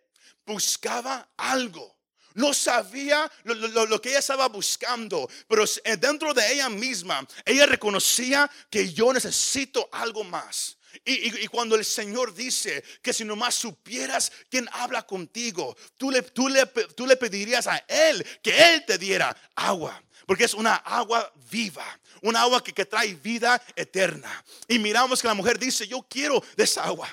buscaba 0.47 1.31
algo. 1.37 1.98
No 2.35 2.53
sabía 2.55 3.31
lo, 3.45 3.55
lo- 3.55 3.87
lo 3.87 4.01
que 4.01 4.11
ella 4.11 4.19
estaba 4.21 4.49
buscando, 4.49 5.29
pero 5.49 5.65
eh, 5.85 5.97
dentro 5.97 6.33
de 6.35 6.53
ella 6.53 6.69
misma, 6.69 7.27
ella 7.45 7.67
reconocía 7.67 8.51
que 8.71 8.93
yo 8.93 9.13
necesito 9.13 9.89
algo 9.93 10.25
más. 10.25 10.77
Y, 11.05 11.45
y- 11.45 11.49
cuando 11.49 11.77
el 11.77 11.85
Señor 11.85 12.35
dice 12.35 12.83
que 13.03 13.13
si 13.13 13.25
nomás 13.25 13.55
supieras 13.55 14.33
quién 14.51 14.69
habla 14.73 15.07
contigo, 15.07 15.77
tú 15.97 16.11
le, 16.11 16.23
tú, 16.23 16.49
le, 16.49 16.67
tú 16.67 17.07
le 17.07 17.17
pedirías 17.17 17.67
a 17.67 17.77
Él 17.89 18.25
que 18.43 18.75
Él 18.75 18.85
te 18.87 18.99
diera 18.99 19.37
agua. 19.55 20.03
Porque 20.27 20.45
es 20.45 20.53
una 20.55 20.75
agua 20.77 21.33
viva, 21.51 21.99
una 22.23 22.43
agua 22.43 22.63
que, 22.63 22.73
que 22.75 22.85
trae 22.85 23.15
vida 23.15 23.63
eterna. 23.75 24.45
Y 24.67 24.79
miramos 24.79 25.23
que 25.23 25.29
la 25.29 25.35
mujer 25.35 25.59
dice, 25.59 25.87
yo 25.89 26.03
quiero 26.09 26.43
esa 26.57 26.85
agua. 26.85 27.09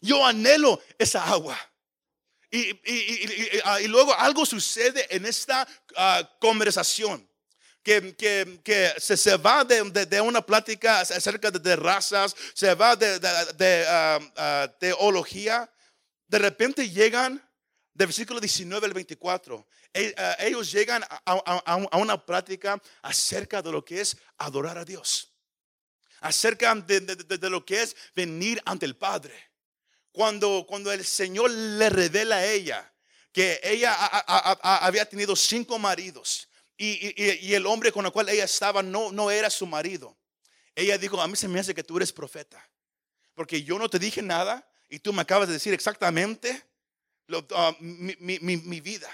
Yo 0.00 0.24
anhelo 0.24 0.80
esa 0.98 1.24
agua. 1.24 1.58
Y, 2.54 2.70
y- 2.84 3.56
y- 3.56 3.60
ah, 3.64 3.80
y 3.80 3.88
luego 3.88 4.14
algo 4.14 4.46
sucede 4.46 5.06
en 5.10 5.26
esta 5.26 5.66
ah, 5.96 6.22
conversación. 6.38 7.28
que, 7.82 8.14
que, 8.16 8.60
que 8.64 8.94
se, 8.98 9.16
se, 9.16 9.36
va 9.36 9.64
de, 9.64 9.82
de, 10.06 10.20
una 10.20 10.40
plática 10.40 11.00
acerca 11.00 11.50
de, 11.50 11.76
razas, 11.76 12.34
se 12.54 12.74
va 12.74 12.96
de, 12.96 13.18
uh, 13.18 14.24
uh, 14.24 14.78
teología, 14.78 15.68
de 16.26 16.38
repente 16.38 16.88
llegan 16.88 17.42
del 17.92 18.06
versículo 18.06 18.40
19 18.40 18.86
al 18.86 18.94
24, 18.94 19.66
ellos 20.38 20.72
llegan 20.72 21.02
a, 21.04 21.20
a, 21.26 21.86
a, 21.90 21.96
una 21.98 22.24
práctica 22.24 22.80
acerca 23.02 23.60
de 23.62 23.70
lo 23.70 23.84
que 23.84 24.00
es 24.00 24.16
adorar 24.38 24.78
a 24.78 24.84
Dios, 24.84 25.32
acerca 26.20 26.74
de, 26.74 27.50
lo 27.50 27.64
que 27.64 27.82
es 27.82 27.94
venir 28.16 28.62
ante 28.64 28.86
el 28.86 28.96
Padre. 28.96 29.53
Cuando, 30.14 30.64
cuando 30.66 30.90
el 30.90 31.04
Señor 31.04 31.50
le 31.50 31.90
revela 31.90 32.36
a 32.36 32.46
ella 32.46 32.90
que 33.32 33.60
ella 33.62 33.92
había 34.62 35.04
tenido 35.06 35.36
cinco 35.36 35.78
maridos 35.78 36.48
y, 36.78 37.08
y, 37.08 37.48
y, 37.48 37.54
el 37.54 37.66
hombre 37.66 37.92
con 37.92 38.06
el 38.06 38.12
cual 38.12 38.30
ella 38.30 38.44
estaba 38.44 38.82
no, 38.82 39.12
no 39.12 39.30
era 39.30 39.50
su 39.50 39.66
marido, 39.66 40.16
ella 40.74 40.96
dijo, 40.96 41.20
a 41.20 41.28
mí 41.28 41.36
se 41.36 41.48
me 41.48 41.60
hace 41.60 41.74
que 41.74 41.84
tú 41.84 41.98
eres 41.98 42.12
profeta, 42.12 42.66
porque 43.34 43.62
yo 43.62 43.78
no 43.78 43.90
te 43.90 43.98
dije 43.98 44.22
nada 44.22 44.66
y 44.88 45.00
tú 45.00 45.12
me 45.12 45.20
acabas 45.20 45.48
de 45.48 45.54
decir 45.54 45.74
exactamente 45.74 46.64
Uh, 47.28 47.72
mi, 47.80 48.80
vida. 48.80 49.08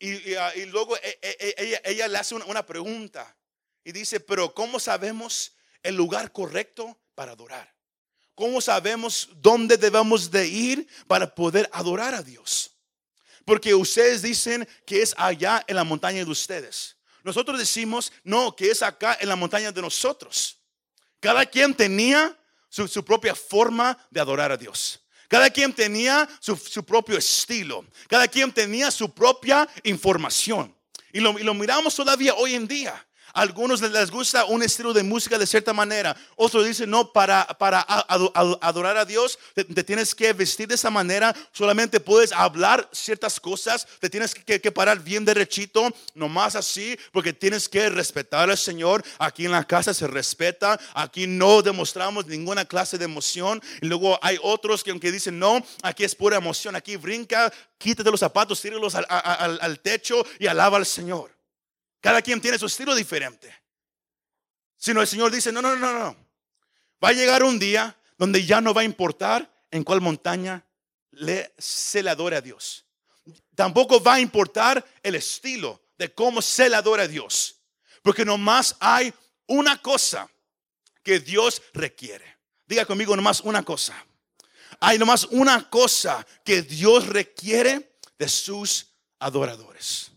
Y, 0.00 0.34
uh, 0.34 0.66
luego 0.66 0.96
e, 0.96 1.18
e, 1.22 1.54
e, 1.56 1.80
ella, 1.84 2.08
le 2.08 2.18
hace 2.18 2.34
una, 2.34 2.66
pregunta 2.66 3.36
y 3.84 3.92
dice, 3.92 4.18
pero 4.20 4.54
¿cómo 4.54 4.80
sabemos 4.80 5.56
el 5.82 5.94
lugar 5.94 6.32
correcto 6.32 6.98
para 7.14 7.32
adorar? 7.32 7.72
¿Cómo 8.38 8.60
sabemos 8.60 9.30
dónde 9.42 9.76
debemos 9.76 10.30
de 10.30 10.46
ir 10.46 10.86
para 11.08 11.34
poder 11.34 11.68
adorar 11.72 12.14
a 12.14 12.22
Dios? 12.22 12.70
Porque 13.44 13.74
ustedes 13.74 14.22
dicen 14.22 14.68
que 14.86 15.02
es 15.02 15.12
allá 15.18 15.64
en 15.66 15.74
la 15.74 15.82
montaña 15.82 16.24
de 16.24 16.30
ustedes. 16.30 16.94
Nosotros 17.24 17.58
decimos, 17.58 18.12
no, 18.22 18.54
que 18.54 18.70
es 18.70 18.80
acá 18.80 19.18
en 19.20 19.28
la 19.28 19.34
montaña 19.34 19.72
de 19.72 19.82
nosotros. 19.82 20.56
Cada 21.18 21.44
quien 21.46 21.74
tenía 21.74 22.38
su 22.68 23.04
propia 23.04 23.34
forma 23.34 23.98
de 24.08 24.20
adorar 24.20 24.52
a 24.52 24.56
Dios. 24.56 25.00
Cada 25.26 25.50
quien 25.50 25.72
tenía 25.72 26.28
su, 26.38 26.84
propio 26.84 27.18
estilo. 27.18 27.84
Cada 28.06 28.28
quien 28.28 28.52
tenía 28.52 28.92
su 28.92 29.12
propia 29.12 29.68
información. 29.82 30.72
Y 31.12 31.18
lo, 31.18 31.36
y 31.36 31.42
lo 31.42 31.54
miramos 31.54 31.92
todavía 31.92 32.34
hoy 32.34 32.54
en 32.54 32.68
día. 32.68 33.07
Algunos 33.32 33.80
les 33.80 34.10
gusta 34.10 34.44
un 34.46 34.62
estilo 34.62 34.92
de 34.92 35.02
música 35.02 35.38
de 35.38 35.46
cierta 35.46 35.72
manera. 35.72 36.16
Otros 36.36 36.66
dicen, 36.66 36.90
no, 36.90 37.12
para, 37.12 37.46
para 37.46 37.80
adorar 37.80 38.96
a 38.96 39.04
Dios 39.04 39.38
te, 39.54 39.64
tienes 39.64 40.14
que 40.14 40.32
vestir 40.32 40.68
de 40.68 40.74
esa 40.74 40.90
manera. 40.90 41.34
Solamente 41.52 42.00
puedes 42.00 42.32
hablar 42.32 42.88
ciertas 42.92 43.38
cosas. 43.38 43.86
Te 44.00 44.08
tienes 44.10 44.34
que, 44.34 44.72
parar 44.72 45.00
bien 45.00 45.24
derechito, 45.24 45.92
nomás 46.14 46.54
así, 46.54 46.98
porque 47.12 47.32
tienes 47.32 47.68
que 47.68 47.88
respetar 47.90 48.50
al 48.50 48.58
Señor. 48.58 49.04
Aquí 49.18 49.44
en 49.44 49.52
la 49.52 49.64
casa 49.64 49.94
se 49.94 50.06
respeta. 50.06 50.78
Aquí 50.94 51.26
no 51.26 51.62
demostramos 51.62 52.26
ninguna 52.26 52.64
clase 52.64 52.98
de 52.98 53.04
emoción. 53.04 53.62
Y 53.80 53.86
luego 53.86 54.18
hay 54.22 54.38
otros 54.42 54.82
que 54.82 54.90
aunque 54.90 55.12
dicen, 55.12 55.38
no, 55.38 55.64
aquí 55.82 56.04
es 56.04 56.14
pura 56.14 56.36
emoción. 56.36 56.76
Aquí 56.76 56.96
brinca, 56.96 57.52
quítate 57.78 58.10
los 58.10 58.20
zapatos, 58.20 58.60
tíralos 58.60 58.94
al, 58.94 59.06
al, 59.08 59.58
al 59.60 59.80
techo 59.80 60.24
y 60.38 60.46
alaba 60.46 60.76
al 60.76 60.86
Señor. 60.86 61.37
Cada 62.00 62.22
quien 62.22 62.40
tiene 62.40 62.58
su 62.58 62.66
estilo 62.66 62.94
diferente. 62.94 63.54
Sino 64.76 65.00
el 65.00 65.08
Señor 65.08 65.32
dice, 65.32 65.50
no, 65.50 65.60
no, 65.60 65.76
no, 65.76 65.92
no. 65.92 66.16
Va 67.02 67.08
a 67.08 67.12
llegar 67.12 67.42
un 67.42 67.58
día 67.58 67.96
donde 68.16 68.44
ya 68.44 68.60
no 68.60 68.74
va 68.74 68.82
a 68.82 68.84
importar 68.84 69.50
en 69.70 69.84
cuál 69.84 70.00
montaña 70.00 70.64
le, 71.10 71.52
se 71.58 72.02
le 72.02 72.10
adore 72.10 72.36
a 72.36 72.40
Dios. 72.40 72.84
Tampoco 73.54 74.02
va 74.02 74.14
a 74.14 74.20
importar 74.20 74.84
el 75.02 75.16
estilo 75.16 75.82
de 75.96 76.12
cómo 76.14 76.40
se 76.40 76.68
le 76.68 76.76
adora 76.76 77.04
a 77.04 77.08
Dios. 77.08 77.56
Porque 78.02 78.24
nomás 78.24 78.76
hay 78.78 79.12
una 79.46 79.80
cosa 79.82 80.30
que 81.02 81.20
Dios 81.20 81.62
requiere. 81.74 82.38
Diga 82.66 82.84
conmigo 82.84 83.16
nomás 83.16 83.40
una 83.40 83.64
cosa. 83.64 83.94
Hay 84.80 84.98
nomás 84.98 85.24
una 85.24 85.68
cosa 85.68 86.24
que 86.44 86.62
Dios 86.62 87.06
requiere 87.06 87.96
de 88.18 88.28
sus 88.28 88.86
adoradores. 89.18 90.12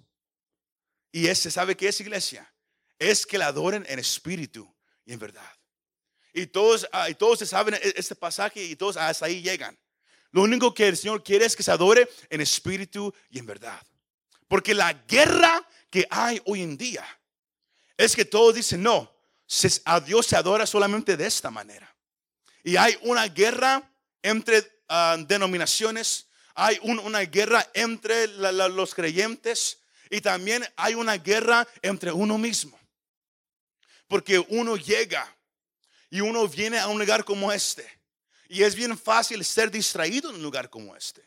Y 1.11 1.27
ese, 1.27 1.51
¿sabe 1.51 1.75
qué 1.75 1.89
es 1.89 1.99
iglesia? 1.99 2.51
Es 2.97 3.25
que 3.25 3.37
la 3.37 3.47
adoren 3.47 3.85
en 3.89 3.99
espíritu 3.99 4.73
y 5.05 5.13
en 5.13 5.19
verdad. 5.19 5.51
Y 6.33 6.47
todos, 6.47 6.87
ah, 6.91 7.09
y 7.09 7.15
todos 7.15 7.39
se 7.39 7.45
saben 7.45 7.73
e, 7.73 7.93
este 7.95 8.15
pasaje 8.15 8.63
y 8.63 8.75
todos 8.75 8.95
hasta 8.97 9.25
ahí 9.25 9.41
llegan. 9.41 9.77
Lo 10.31 10.43
único 10.43 10.73
que 10.73 10.87
el 10.87 10.95
Señor 10.95 11.23
quiere 11.23 11.45
es 11.45 11.55
que 11.55 11.63
se 11.63 11.71
adore 11.71 12.09
en 12.29 12.39
espíritu 12.39 13.13
y 13.29 13.39
en 13.39 13.45
verdad. 13.45 13.81
Porque 14.47 14.73
la 14.73 14.93
guerra 14.93 15.67
que 15.89 16.07
hay 16.09 16.41
hoy 16.45 16.61
en 16.61 16.77
día 16.77 17.05
es 17.97 18.15
que 18.15 18.23
todos 18.23 18.55
dicen, 18.55 18.81
no, 18.81 19.13
a 19.85 19.99
Dios 19.99 20.25
se 20.25 20.37
adora 20.37 20.65
solamente 20.65 21.17
de 21.17 21.27
esta 21.27 21.51
manera. 21.51 21.93
Y 22.63 22.77
hay 22.77 22.97
una 23.01 23.27
guerra 23.27 23.91
entre 24.21 24.83
ah, 24.87 25.17
denominaciones, 25.27 26.27
hay 26.53 26.79
una 26.83 27.19
guerra 27.21 27.69
entre 27.73 28.27
los 28.27 28.95
creyentes, 28.95 29.80
y 30.11 30.19
también 30.19 30.67
hay 30.75 30.93
una 30.93 31.17
guerra 31.17 31.65
entre 31.81 32.11
uno 32.11 32.37
mismo. 32.37 32.77
Porque 34.09 34.37
uno 34.49 34.75
llega 34.75 35.25
y 36.09 36.19
uno 36.19 36.47
viene 36.49 36.77
a 36.77 36.87
un 36.87 36.99
lugar 36.99 37.23
como 37.23 37.51
este. 37.51 37.89
Y 38.49 38.61
es 38.63 38.75
bien 38.75 38.97
fácil 38.97 39.43
ser 39.45 39.71
distraído 39.71 40.29
en 40.29 40.35
un 40.35 40.43
lugar 40.43 40.69
como 40.69 40.93
este. 40.97 41.23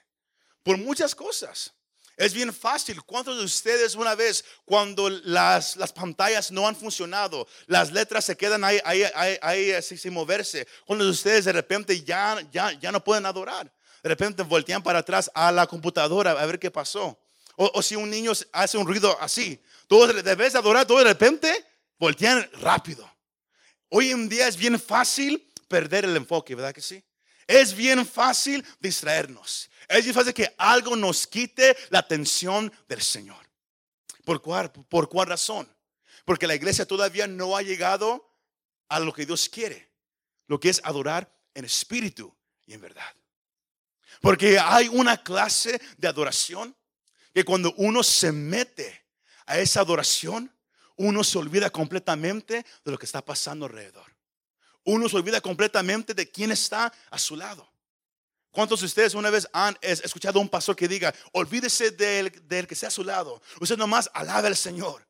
Por 0.62 0.76
muchas 0.76 1.14
cosas. 1.14 1.72
Es 2.18 2.34
bien 2.34 2.52
fácil. 2.52 3.02
¿Cuántos 3.02 3.38
de 3.38 3.44
ustedes 3.44 3.94
una 3.94 4.14
vez 4.14 4.44
cuando 4.66 5.08
las, 5.08 5.76
las 5.76 5.90
pantallas 5.90 6.52
no 6.52 6.68
han 6.68 6.76
funcionado, 6.76 7.48
las 7.66 7.90
letras 7.90 8.26
se 8.26 8.36
quedan 8.36 8.62
ahí, 8.64 8.78
ahí, 8.84 9.38
ahí, 9.40 9.82
sin 9.82 10.12
moverse? 10.12 10.68
Cuando 10.84 11.08
ustedes 11.08 11.46
de 11.46 11.52
repente 11.52 12.04
ya, 12.04 12.38
ya, 12.52 12.72
ya 12.72 12.92
no 12.92 13.02
pueden 13.02 13.24
adorar? 13.24 13.72
De 14.02 14.10
repente 14.10 14.42
voltean 14.42 14.82
para 14.82 14.98
atrás 14.98 15.30
a 15.32 15.50
la 15.50 15.66
computadora 15.66 16.32
a 16.32 16.46
ver 16.46 16.58
qué 16.58 16.70
pasó. 16.70 17.18
O, 17.56 17.82
si 17.82 17.94
un 17.94 18.10
niño 18.10 18.32
hace 18.52 18.76
un 18.76 18.86
ruido 18.86 19.16
así, 19.20 19.60
todos 19.86 20.24
debes 20.24 20.54
adorar, 20.54 20.86
todo 20.86 20.98
de 20.98 21.04
repente 21.04 21.64
voltean 21.98 22.48
rápido. 22.54 23.08
Hoy 23.90 24.10
en 24.10 24.28
día 24.28 24.48
es 24.48 24.56
bien 24.56 24.80
fácil 24.80 25.52
perder 25.68 26.04
el 26.04 26.16
enfoque, 26.16 26.54
¿verdad 26.54 26.74
que 26.74 26.80
sí? 26.80 27.02
Es 27.46 27.74
bien 27.74 28.06
fácil 28.06 28.64
distraernos. 28.80 29.70
Es 29.88 30.02
bien 30.04 30.14
fácil 30.14 30.34
que 30.34 30.52
algo 30.58 30.96
nos 30.96 31.26
quite 31.26 31.76
la 31.90 32.00
atención 32.00 32.72
del 32.88 33.02
Señor. 33.02 33.44
¿Por 34.24 34.40
cuál, 34.40 34.72
¿Por 34.72 35.08
cuál 35.08 35.28
razón? 35.28 35.68
Porque 36.24 36.46
la 36.46 36.54
iglesia 36.54 36.86
todavía 36.86 37.26
no 37.26 37.56
ha 37.56 37.62
llegado 37.62 38.34
a 38.88 38.98
lo 38.98 39.12
que 39.12 39.26
Dios 39.26 39.48
quiere, 39.48 39.90
lo 40.46 40.58
que 40.58 40.70
es 40.70 40.80
adorar 40.84 41.30
en 41.54 41.64
espíritu 41.64 42.34
y 42.66 42.74
en 42.74 42.80
verdad. 42.80 43.14
Porque 44.20 44.58
hay 44.58 44.88
una 44.88 45.22
clase 45.22 45.80
de 45.98 46.08
adoración 46.08 46.74
que 47.34 47.44
cuando 47.44 47.74
uno 47.76 48.02
se 48.04 48.30
mete 48.30 49.04
a 49.44 49.58
esa 49.58 49.80
adoración, 49.80 50.50
uno 50.96 51.24
se 51.24 51.36
olvida 51.36 51.68
completamente 51.68 52.64
de 52.84 52.90
lo 52.90 52.96
que 52.96 53.06
está 53.06 53.24
pasando 53.24 53.66
alrededor. 53.66 54.14
Uno 54.84 55.08
se 55.08 55.16
olvida 55.16 55.40
completamente 55.40 56.14
de 56.14 56.30
quién 56.30 56.52
está 56.52 56.92
a 57.10 57.18
su 57.18 57.34
lado. 57.36 57.68
¿Cuántos 58.52 58.80
de 58.80 58.86
ustedes 58.86 59.14
una 59.14 59.30
vez 59.30 59.48
han 59.52 59.76
escuchado 59.80 60.38
a 60.38 60.42
un 60.42 60.48
pastor 60.48 60.76
que 60.76 60.86
diga, 60.86 61.12
olvídese 61.32 61.90
del, 61.90 62.30
del 62.46 62.68
que 62.68 62.74
está 62.74 62.86
a 62.86 62.90
su 62.90 63.02
lado? 63.02 63.42
Usted 63.60 63.76
nomás 63.76 64.08
alaba 64.14 64.46
al 64.46 64.54
Señor. 64.54 65.04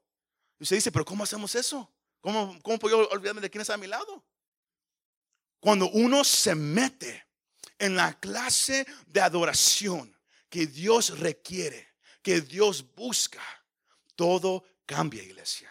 Y 0.59 0.63
usted 0.63 0.77
dice, 0.77 0.91
pero 0.91 1.05
¿cómo 1.05 1.25
hacemos 1.25 1.55
eso? 1.55 1.93
¿Cómo, 2.23 2.59
¿Cómo 2.63 2.79
puedo 2.79 3.07
olvidarme 3.11 3.43
de 3.43 3.51
quién 3.51 3.61
está 3.61 3.75
a 3.75 3.79
mi 3.79 3.87
lado? 3.87 4.25
Cuando 5.61 5.91
uno 5.91 6.25
se 6.25 6.55
mete 6.55 7.27
en 7.79 7.97
la 7.97 8.19
clase 8.19 8.87
de 9.07 9.21
adoración 9.21 10.17
que 10.49 10.67
Dios 10.67 11.19
requiere, 11.19 11.94
que 12.25 12.41
Dios 12.41 12.83
busca, 12.97 13.43
todo 14.17 14.65
cambia, 14.87 15.23
iglesia. 15.23 15.71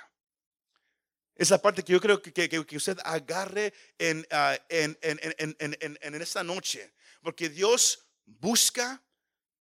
Esa 1.36 1.60
parte 1.60 1.84
que 1.84 1.92
yo 1.92 2.00
creo 2.00 2.22
que, 2.22 2.32
que, 2.32 2.78
usted 2.78 2.98
agarre 3.04 3.74
en, 3.98 4.20
uh, 4.32 4.56
en, 4.70 4.98
en, 5.02 5.98
en, 6.00 6.22
esta 6.22 6.44
noche, 6.44 6.94
porque 7.24 7.50
Dios 7.50 8.06
busca 8.24 9.02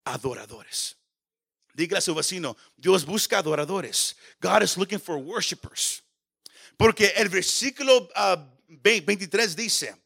adoradores. 0.04 0.98
Dígale 1.72 1.98
a 1.98 2.02
su 2.02 2.14
vecino, 2.14 2.58
Dios 2.76 3.06
busca 3.06 3.38
adoradores. 3.38 4.14
God 4.38 4.62
is 4.62 4.76
looking 4.76 5.00
for 5.00 5.16
worshipers. 5.16 6.02
Porque 6.76 7.06
el 7.16 7.30
versículo 7.30 8.10
23 8.68 9.56
dice, 9.56 9.96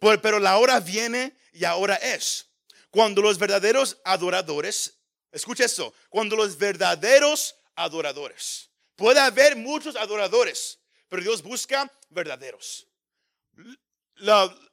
pero 0.00 0.38
la 0.40 0.56
hora 0.56 0.80
viene 0.80 1.36
y 1.52 1.64
ahora 1.64 1.96
es, 1.96 2.46
cuando 2.90 3.20
los 3.20 3.38
verdaderos 3.38 3.98
adoradores 4.02 5.01
Escucha 5.32 5.64
esto, 5.64 5.94
cuando 6.10 6.36
los 6.36 6.58
verdaderos 6.58 7.56
adoradores, 7.74 8.68
puede 8.94 9.18
haber 9.18 9.56
muchos 9.56 9.96
adoradores, 9.96 10.78
pero 11.08 11.22
Dios 11.22 11.42
busca 11.42 11.90
verdaderos. 12.10 12.86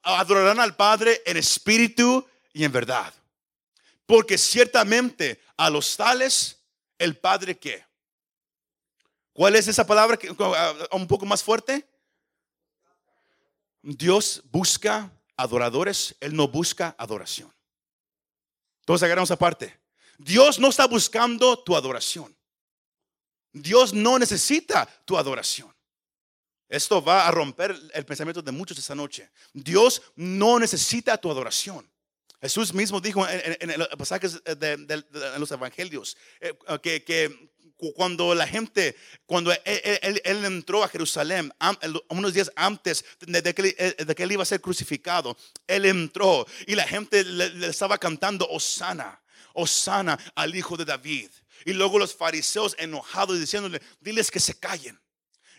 adorarán 0.03 0.59
al 0.59 0.75
Padre 0.75 1.21
en 1.25 1.37
espíritu 1.37 2.27
y 2.51 2.65
en 2.65 2.71
verdad. 2.73 3.13
Porque 4.05 4.37
ciertamente 4.37 5.41
a 5.55 5.69
los 5.69 5.95
tales, 5.95 6.61
el 6.97 7.17
Padre 7.17 7.57
que. 7.57 7.85
¿Cuál 9.31 9.55
es 9.55 9.69
esa 9.69 9.87
palabra 9.87 10.17
que, 10.17 10.29
un 10.91 11.07
poco 11.07 11.25
más 11.25 11.41
fuerte? 11.41 11.87
Dios 13.81 14.43
busca 14.51 15.09
adoradores, 15.37 16.15
Él 16.19 16.35
no 16.35 16.49
busca 16.49 16.95
adoración. 16.97 17.53
Todos 18.83 19.03
agarramos 19.03 19.31
aparte. 19.31 19.78
Dios 20.19 20.59
no 20.59 20.67
está 20.67 20.85
buscando 20.85 21.57
tu 21.57 21.75
adoración. 21.75 22.35
Dios 23.53 23.93
no 23.93 24.19
necesita 24.19 24.85
tu 25.05 25.17
adoración. 25.17 25.73
Esto 26.67 27.01
va 27.01 27.27
a 27.27 27.31
romper 27.31 27.75
el 27.93 28.05
pensamiento 28.05 28.41
de 28.41 28.51
muchos 28.51 28.77
esta 28.77 28.93
noche. 28.93 29.31
Dios 29.53 30.01
no 30.15 30.59
necesita 30.59 31.17
tu 31.17 31.31
adoración. 31.31 31.89
Jesús 32.41 32.73
mismo 32.73 33.01
dijo 33.01 33.25
en, 33.27 33.73
los 33.79 33.89
de, 34.59 35.03
los 35.37 35.51
evangelios 35.51 36.15
eh, 36.39 36.53
que, 36.81 37.51
cuando 37.95 38.35
la 38.35 38.45
gente, 38.45 38.95
cuando 39.25 39.51
él, 39.51 40.45
entró 40.45 40.83
a 40.83 40.89
Jerusalén, 40.89 41.51
unos 42.09 42.33
días 42.33 42.51
antes 42.55 43.03
de 43.19 43.41
que, 43.53 43.95
de 44.05 44.15
que, 44.15 44.23
él 44.23 44.33
iba 44.33 44.43
a 44.43 44.45
ser 44.45 44.61
crucificado, 44.61 45.37
él 45.65 45.85
entró 45.85 46.45
y 46.67 46.75
la 46.75 46.85
gente 46.85 47.23
le, 47.23 47.67
estaba 47.67 47.97
cantando 47.97 48.47
Osana, 48.49 49.21
Osana 49.53 50.17
al 50.35 50.55
hijo 50.55 50.77
de 50.77 50.85
David. 50.85 51.29
Y 51.65 51.73
luego 51.73 51.99
los 51.99 52.15
fariseos 52.15 52.75
enojados 52.79 53.39
diciéndole, 53.39 53.81
diles 53.99 54.31
que 54.31 54.39
se 54.39 54.57
callen. 54.59 54.99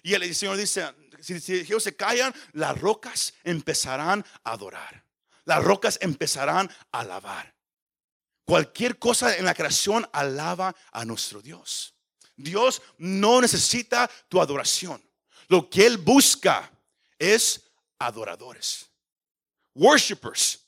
Y 0.02 0.14
el 0.14 0.35
Señor 0.35 0.56
dice, 0.56 0.92
si, 1.20 1.35
ellos 1.54 1.82
se 1.82 1.94
callan, 1.94 2.35
las 2.52 2.78
rocas 2.80 3.35
empezarán 3.44 4.25
a 4.44 4.52
adorar. 4.52 5.04
Las 5.44 5.62
rocas 5.62 5.99
empezarán 6.00 6.70
a 6.92 7.00
alabar. 7.00 7.54
Cualquier 8.44 8.99
cosa 8.99 9.37
en 9.37 9.44
la 9.44 9.54
creación 9.54 10.09
alaba 10.12 10.75
a 10.92 11.04
nuestro 11.04 11.42
Dios. 11.42 11.94
Dios 12.37 12.82
no 12.99 13.40
necesita 13.40 14.11
tu 14.28 14.40
adoración. 14.40 15.02
Lo 15.49 15.68
que 15.68 15.87
Él 15.87 15.99
busca 15.99 16.70
es 17.18 17.70
adoradores, 17.99 18.88
worshipers. 19.75 20.61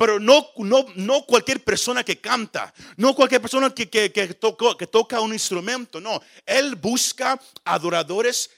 Pero 0.00 0.18
no, 0.18 0.48
no, 0.56 0.86
no 0.96 1.26
cualquier 1.26 1.62
persona 1.62 2.02
que 2.02 2.18
canta, 2.18 2.72
no 2.96 3.14
cualquier 3.14 3.42
persona 3.42 3.68
que, 3.68 3.90
que, 3.90 4.10
que, 4.10 4.28
que 4.28 4.86
toca 4.86 5.20
un 5.20 5.34
instrumento, 5.34 6.00
no. 6.00 6.22
Él 6.46 6.74
busca 6.74 7.38
adoradores 7.66 8.48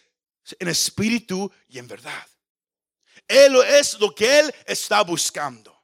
en 0.61 0.68
espíritu 0.68 1.50
y 1.68 1.80
en 1.80 1.88
verdad. 1.88 2.25
Él 3.26 3.56
es 3.56 3.99
lo 3.99 4.14
que 4.14 4.38
Él 4.38 4.54
está 4.64 5.02
buscando. 5.02 5.76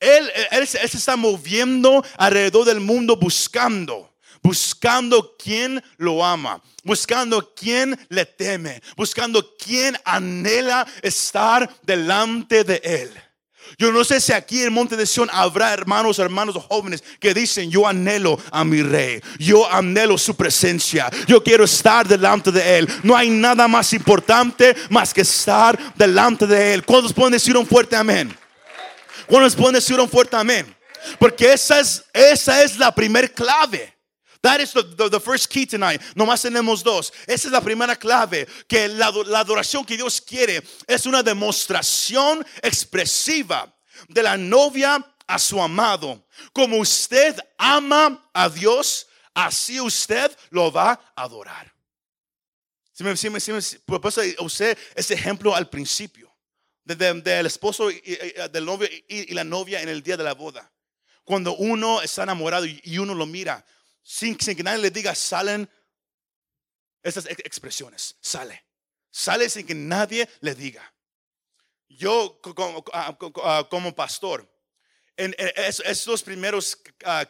Él, 0.00 0.32
él, 0.52 0.66
se 0.66 0.82
está 0.82 1.16
moviendo 1.16 2.02
alrededor 2.16 2.64
del 2.64 2.80
mundo 2.80 3.14
buscando, 3.18 4.16
buscando 4.42 5.36
quien 5.36 5.84
lo 5.98 6.24
ama, 6.24 6.62
buscando 6.82 7.54
quien 7.54 7.94
le 8.08 8.24
teme, 8.24 8.80
buscando 8.96 9.54
quien 9.58 9.98
anhela 10.06 10.86
estar 11.02 11.68
delante 11.82 12.64
de 12.64 12.80
Él. 12.82 13.27
Yo 13.76 13.92
no 13.92 14.04
sé 14.04 14.20
si 14.20 14.32
aquí 14.32 14.62
en 14.62 14.72
Monte 14.72 14.96
de 14.96 15.06
Sion 15.06 15.28
habrá 15.32 15.72
hermanos, 15.72 16.18
hermanos 16.18 16.56
jóvenes 16.68 17.02
que 17.20 17.34
dicen, 17.34 17.70
yo 17.70 17.86
anhelo 17.86 18.38
a 18.50 18.64
mi 18.64 18.82
rey, 18.82 19.20
yo 19.38 19.70
anhelo 19.70 20.16
su 20.16 20.34
presencia, 20.34 21.10
yo 21.26 21.42
quiero 21.42 21.64
estar 21.64 22.06
delante 22.06 22.50
de 22.50 22.78
él. 22.78 22.88
No 23.02 23.16
hay 23.16 23.30
nada 23.30 23.68
más 23.68 23.92
importante 23.92 24.74
más 24.90 25.12
que 25.12 25.22
estar 25.22 25.78
delante 25.94 26.46
de 26.46 26.74
él. 26.74 26.84
¿Cuántos 26.84 27.12
pueden 27.12 27.32
decir 27.32 27.56
un 27.56 27.66
fuerte 27.66 27.96
amén? 27.96 28.36
¿Cuántos 29.26 29.54
pueden 29.54 29.74
decir 29.74 30.00
un 30.00 30.08
fuerte 30.08 30.36
amén? 30.36 30.74
Porque 31.18 31.52
esa 31.52 31.80
es, 31.80 32.04
esa 32.12 32.62
es 32.62 32.78
la 32.78 32.94
primer 32.94 33.32
clave. 33.32 33.97
That 34.42 34.60
is 34.60 34.72
the, 34.72 35.20
first 35.20 35.50
key 35.50 35.66
tonight. 35.66 36.00
Nomás 36.14 36.42
tenemos 36.42 36.82
dos. 36.84 37.12
Esa 37.26 37.48
es 37.48 37.52
la 37.52 37.60
primera 37.60 37.96
clave. 37.96 38.46
Que 38.68 38.88
la, 38.88 39.10
la 39.26 39.40
adoración 39.40 39.84
que 39.84 39.96
Dios 39.96 40.20
quiere 40.20 40.62
es 40.86 41.06
una 41.06 41.22
demostración 41.22 42.46
expresiva 42.62 43.72
de 44.08 44.22
la 44.22 44.36
novia 44.36 45.04
a 45.26 45.38
su 45.38 45.60
amado. 45.60 46.24
Como 46.52 46.78
usted 46.78 47.36
ama 47.58 48.30
a 48.32 48.48
Dios, 48.48 49.08
así 49.34 49.80
usted 49.80 50.30
lo 50.50 50.70
va 50.70 50.92
a 51.16 51.22
adorar. 51.22 51.72
Si 52.92 53.04
me, 53.04 53.16
si 53.16 53.30
me, 53.30 53.40
si 53.40 53.52
me 53.52 53.58
usé 54.40 54.76
ese 54.94 55.14
ejemplo 55.14 55.54
al 55.54 55.68
principio 55.68 56.28
del 56.84 57.46
esposo 57.46 57.90
y, 57.90 58.00
del 58.50 58.64
novio 58.64 58.88
y, 59.08 59.32
la 59.34 59.44
novia 59.44 59.82
en 59.82 59.88
el 59.88 60.02
día 60.02 60.16
de 60.16 60.24
la 60.24 60.34
boda. 60.34 60.72
Cuando 61.22 61.54
uno 61.56 62.00
está 62.00 62.22
enamorado 62.22 62.66
y 62.66 62.98
uno 62.98 63.14
lo 63.14 63.26
mira, 63.26 63.64
sin, 64.08 64.36
que 64.36 64.62
nadie 64.62 64.78
le 64.78 64.90
diga, 64.90 65.14
salen 65.14 65.68
esas 67.02 67.26
expresiones. 67.26 68.16
Sale. 68.22 68.64
Sale 69.10 69.50
sin 69.50 69.66
que 69.66 69.74
nadie 69.74 70.26
le 70.40 70.54
diga. 70.54 70.82
Yo 71.90 72.40
como, 72.40 72.82
ah, 72.94 73.18
ah, 73.44 73.68
pastor, 73.94 74.50
en 75.14 75.34
estos 75.36 76.22
primeros 76.22 76.78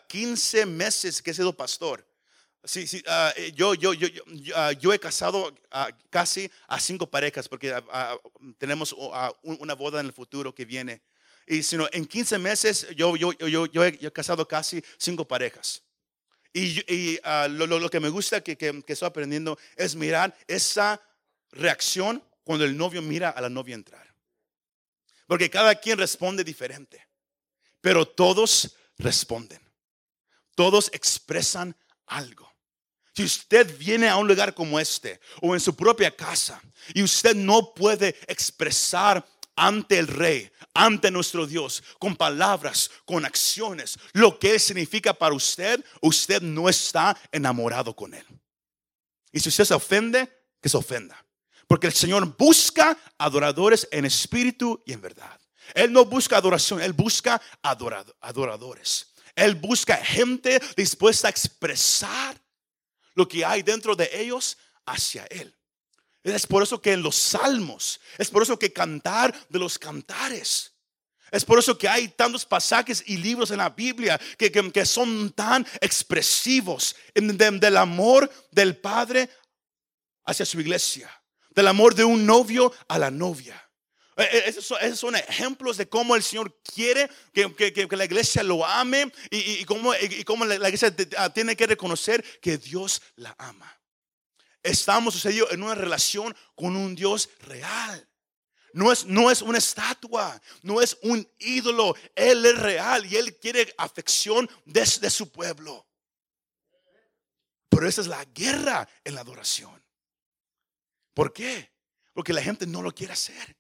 15 0.07 0.63
ah, 0.63 0.67
meses 0.67 1.21
que 1.21 1.33
he 1.33 1.35
sido 1.35 1.53
pastor, 1.53 2.07
sí, 2.63 2.87
sí, 2.87 3.03
eh, 3.37 3.53
yo, 3.57 3.75
yo, 3.75 3.93
yo, 3.93 4.09
yo, 4.79 4.93
he 4.93 5.01
casado 5.01 5.53
casi 6.11 6.49
a 6.69 6.79
cinco 6.79 7.11
parejas 7.11 7.49
porque 7.49 7.75
tenemos 8.57 8.95
una 9.43 9.75
boda 9.75 9.99
en 9.99 10.07
el 10.07 10.13
futuro 10.13 10.55
que 10.55 10.65
viene. 10.65 11.03
Y 11.45 11.65
sino 11.65 11.89
en 11.91 12.07
15 12.07 12.39
meses 12.39 12.87
yo, 12.95 13.17
yo, 13.17 13.33
yo, 13.33 13.67
yo 13.67 13.85
he 13.85 14.13
casado 14.13 14.47
casi 14.47 14.81
cinco 14.97 15.27
parejas. 15.27 15.83
Y, 16.53 17.19
ah, 17.25 17.47
lo, 17.49 17.91
que 17.91 18.01
me 18.01 18.09
gusta 18.09 18.41
que, 18.41 18.57
que, 18.57 18.83
estoy 18.87 19.07
aprendiendo 19.07 19.59
es 19.77 19.95
mirar 19.95 20.37
esa 20.47 21.01
reacción 21.51 22.23
cuando 22.43 22.65
el 22.65 22.77
novio 22.77 23.03
mira 23.03 23.31
a 23.31 23.41
la 23.41 23.49
novia 23.49 23.75
entrar. 23.75 24.15
Porque 25.27 25.51
cada 25.51 25.75
quien 25.75 25.99
responde 25.99 26.43
diferente. 26.43 27.07
Pero 27.81 28.07
todos 28.07 28.77
responden. 28.97 29.61
Todos 30.55 30.91
expresan 30.93 31.77
algo. 32.07 32.53
Si 33.15 33.25
usted 33.25 33.77
viene 33.77 34.09
a 34.09 34.17
un 34.17 34.27
lugar 34.29 34.55
como 34.55 34.81
este 34.81 35.21
o 35.43 35.55
en 35.55 35.61
su 35.61 35.75
propia 35.75 36.15
casa 36.15 36.61
y 36.95 37.03
usted 37.03 37.35
no 37.35 37.75
puede 37.75 38.17
expresar 38.27 39.27
ante 39.59 39.99
el 39.99 40.07
rey, 40.07 40.51
ante 40.73 41.11
nuestro 41.11 41.47
Dios, 41.47 41.83
con 41.99 42.17
palabras, 42.17 42.91
con 43.05 43.25
acciones, 43.27 43.99
lo 44.13 44.39
que 44.39 44.59
significa 44.59 45.13
para 45.13 45.35
usted, 45.35 45.85
usted 46.01 46.41
no 46.41 46.69
está 46.69 47.19
enamorado 47.33 47.95
con 47.95 48.15
él. 48.15 48.25
Y 49.33 49.41
si 49.41 49.49
usted 49.49 49.65
se 49.65 49.75
ofende, 49.75 50.33
que 50.63 50.69
se 50.69 50.77
ofenda. 50.77 51.23
Porque 51.67 51.89
el 51.89 51.93
Señor 51.93 52.37
busca 52.37 52.97
adoradores 53.19 53.87
en 53.91 54.05
espíritu 54.05 54.83
y 54.87 54.93
en 54.93 55.01
verdad. 55.01 55.39
Él 55.75 55.93
no 55.93 56.05
busca 56.05 56.39
adoración, 56.39 56.81
Él 56.81 56.93
busca 56.93 57.43
adoradores. 57.63 59.13
Él 59.35 59.55
busca 59.55 59.97
gente 59.97 60.61
dispuesta 60.77 61.29
a 61.29 61.31
expresar 61.31 62.41
lo 63.15 63.29
que 63.29 63.45
hay 63.45 63.63
dentro 63.63 63.95
de 63.95 64.09
ellos 64.13 64.57
hacia 64.87 65.25
Él. 65.27 65.58
Es 66.35 66.47
por 66.47 66.63
eso 66.63 66.81
que 66.81 66.93
en 66.93 67.03
los 67.03 67.17
salmos, 67.17 68.01
es 68.19 68.31
por 68.31 68.43
eso 68.43 68.59
que 68.59 68.73
cantar 68.73 69.35
de 69.49 69.59
los 69.59 69.79
cantares. 69.79 70.73
Es 71.31 71.45
por 71.45 71.59
eso 71.59 71.77
que 71.77 71.89
hay 71.89 72.09
tantos 72.09 72.47
pasajes 72.47 73.03
y 73.07 73.19
libros 73.19 73.51
en 73.51 73.59
la 73.59 73.69
Biblia 73.69 74.19
que, 74.39 74.51
que, 74.51 74.87
son 74.87 75.31
tan 75.33 75.67
expresivos 75.81 76.97
del 77.15 77.77
amor 77.77 78.31
del 78.51 78.77
Padre 78.77 79.29
hacia 80.25 80.47
su 80.47 80.59
iglesia, 80.61 81.11
del 81.51 81.69
amor 81.69 81.95
de 81.95 82.05
un 82.05 82.25
novio 82.25 82.73
a 82.89 82.99
la 82.99 83.11
novia. 83.11 83.63
E, 84.17 84.23
e, 84.23 84.49
esos 84.49 84.75
son, 84.99 85.15
ejemplos 85.17 85.77
de 85.77 85.89
cómo 85.89 86.17
el 86.17 86.23
Señor 86.23 86.59
quiere 86.63 87.11
que, 87.33 87.55
que 87.55 87.97
la 87.97 88.07
iglesia 88.07 88.43
lo 88.43 88.65
ame 88.65 89.13
y, 89.31 89.61
y, 89.61 89.65
cómo, 89.65 89.95
y 89.95 90.25
cómo 90.25 90.47
la 90.47 90.55
iglesia 90.55 90.95
ah, 91.19 91.31
tiene 91.31 91.57
que 91.57 91.67
reconocer 91.67 92.25
que 92.41 92.57
Dios 92.57 93.03
la 93.17 93.35
ama 93.39 93.78
estamos 94.63 95.15
sucediendo 95.15 95.51
en 95.51 95.63
una 95.63 95.75
relación 95.75 96.35
con 96.55 96.77
un 96.77 96.95
Dios 96.95 97.31
real. 97.41 98.09
No 98.73 98.93
es, 98.93 99.07
no 99.07 99.31
es 99.31 99.43
una 99.43 99.59
estatua, 99.59 100.41
no 100.63 100.81
es 100.81 100.99
un 101.03 101.29
ídolo. 101.39 101.95
Él 102.15 102.45
es 102.45 102.59
real 102.59 103.07
y 103.07 103.17
Él 103.17 103.37
quiere 103.39 103.73
afección 103.79 104.49
desde 104.65 105.11
su 105.11 105.31
pueblo. 105.31 105.87
Pero 107.69 107.89
esa 107.89 108.01
es 108.01 108.07
la 108.07 108.25
guerra 108.27 108.89
en 109.05 109.15
la 109.15 109.23
adoración. 109.23 109.83
¿Por 111.15 111.33
qué? 111.33 111.73
Porque 112.13 112.33
la 112.33 112.43
gente 112.43 112.67
no 112.67 112.83
lo 112.83 112.95
quiere 112.95 113.13
hacer. 113.13 113.57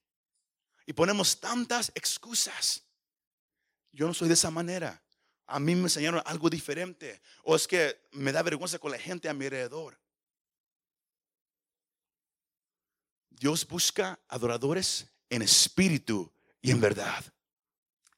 Y 0.86 0.92
ponemos 0.92 1.38
tantas 1.40 1.90
excusas. 1.94 2.84
Yo 3.92 4.06
no 4.06 4.14
soy 4.14 4.28
de 4.28 4.34
esa 4.34 4.50
manera. 4.50 5.02
A 5.46 5.58
mí 5.58 5.74
me 5.74 5.82
enseñaron 5.82 6.22
algo 6.24 6.50
diferente. 6.50 7.20
O 7.42 7.56
es 7.56 7.66
que 7.66 8.08
me 8.12 8.32
da 8.32 8.42
vergüenza 8.42 8.78
con 8.78 8.92
la 8.92 8.98
gente 8.98 9.28
a 9.28 9.34
mi 9.34 9.46
alrededor. 9.46 9.98
Dios 13.38 13.66
busca 13.66 14.18
adoradores 14.28 15.06
en 15.30 15.42
espíritu 15.42 16.30
y 16.60 16.70
en 16.70 16.80
verdad. 16.80 17.24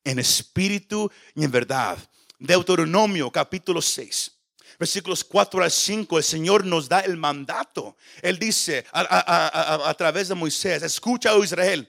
En 0.05 0.19
espíritu 0.19 1.11
y 1.35 1.45
en 1.45 1.51
verdad. 1.51 1.99
Deuteronomio 2.39 3.31
capítulo 3.31 3.83
6, 3.83 4.33
Versículos 4.79 5.23
4 5.25 5.63
al 5.63 5.71
5, 5.71 6.17
el 6.17 6.25
Señor 6.25 6.65
nos 6.65 6.89
da 6.89 7.01
el 7.01 7.19
mandato. 7.19 7.99
Él 8.23 8.39
dice 8.39 8.87
a, 8.93 9.95
través 9.99 10.29
de 10.29 10.35
Moisés, 10.35 10.83
escucha, 10.83 11.35
oh 11.35 11.45
Israel, 11.45 11.87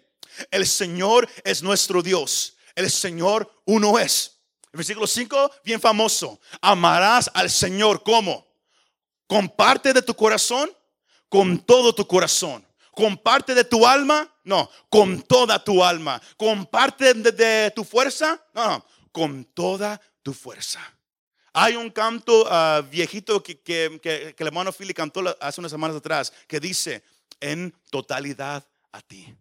el 0.50 0.68
Señor 0.68 1.30
es 1.46 1.64
nuestro 1.64 2.04
Dios, 2.04 2.58
el 2.76 2.92
Señor 2.92 3.50
uno 3.64 3.98
es. 3.98 4.42
versículo 4.74 5.08
5, 5.08 5.52
bien 5.64 5.80
famoso, 5.80 6.42
amarás 6.60 7.32
al 7.34 7.50
Señor 7.50 8.04
como 8.04 8.46
con 9.26 9.48
parte 9.48 9.94
de 9.94 10.02
tu 10.02 10.14
corazón, 10.14 10.70
con 11.30 11.60
todo 11.60 11.96
tu 11.96 12.06
corazón, 12.06 12.68
con 12.92 13.18
parte 13.18 13.56
de 13.56 13.64
tu 13.64 13.86
alma, 13.88 14.30
no, 14.44 14.70
con 14.90 15.22
toda 15.24 15.64
tu 15.64 15.84
alma, 15.84 16.22
con 16.38 16.66
parte 16.66 17.14
de, 17.14 17.72
tu 17.72 17.84
fuerza, 17.84 18.44
no, 18.54 18.66
no, 18.66 18.86
con 19.12 19.46
toda 19.46 20.00
tu 20.22 20.34
fuerza. 20.34 20.80
Hay 21.54 21.76
un 21.76 21.90
canto 21.90 22.46
ah, 22.50 22.82
viejito 22.90 23.42
que, 23.42 23.60
que, 23.60 24.36
el 24.38 24.48
hermano 24.48 24.72
Philly 24.72 24.94
cantó 24.94 25.36
hace 25.40 25.60
unas 25.60 25.72
semanas 25.72 25.98
atrás 25.98 26.32
que 26.48 26.60
dice, 26.60 27.04
en 27.40 27.74
totalidad 27.90 28.66
a 28.92 29.02
ti. 29.02 29.34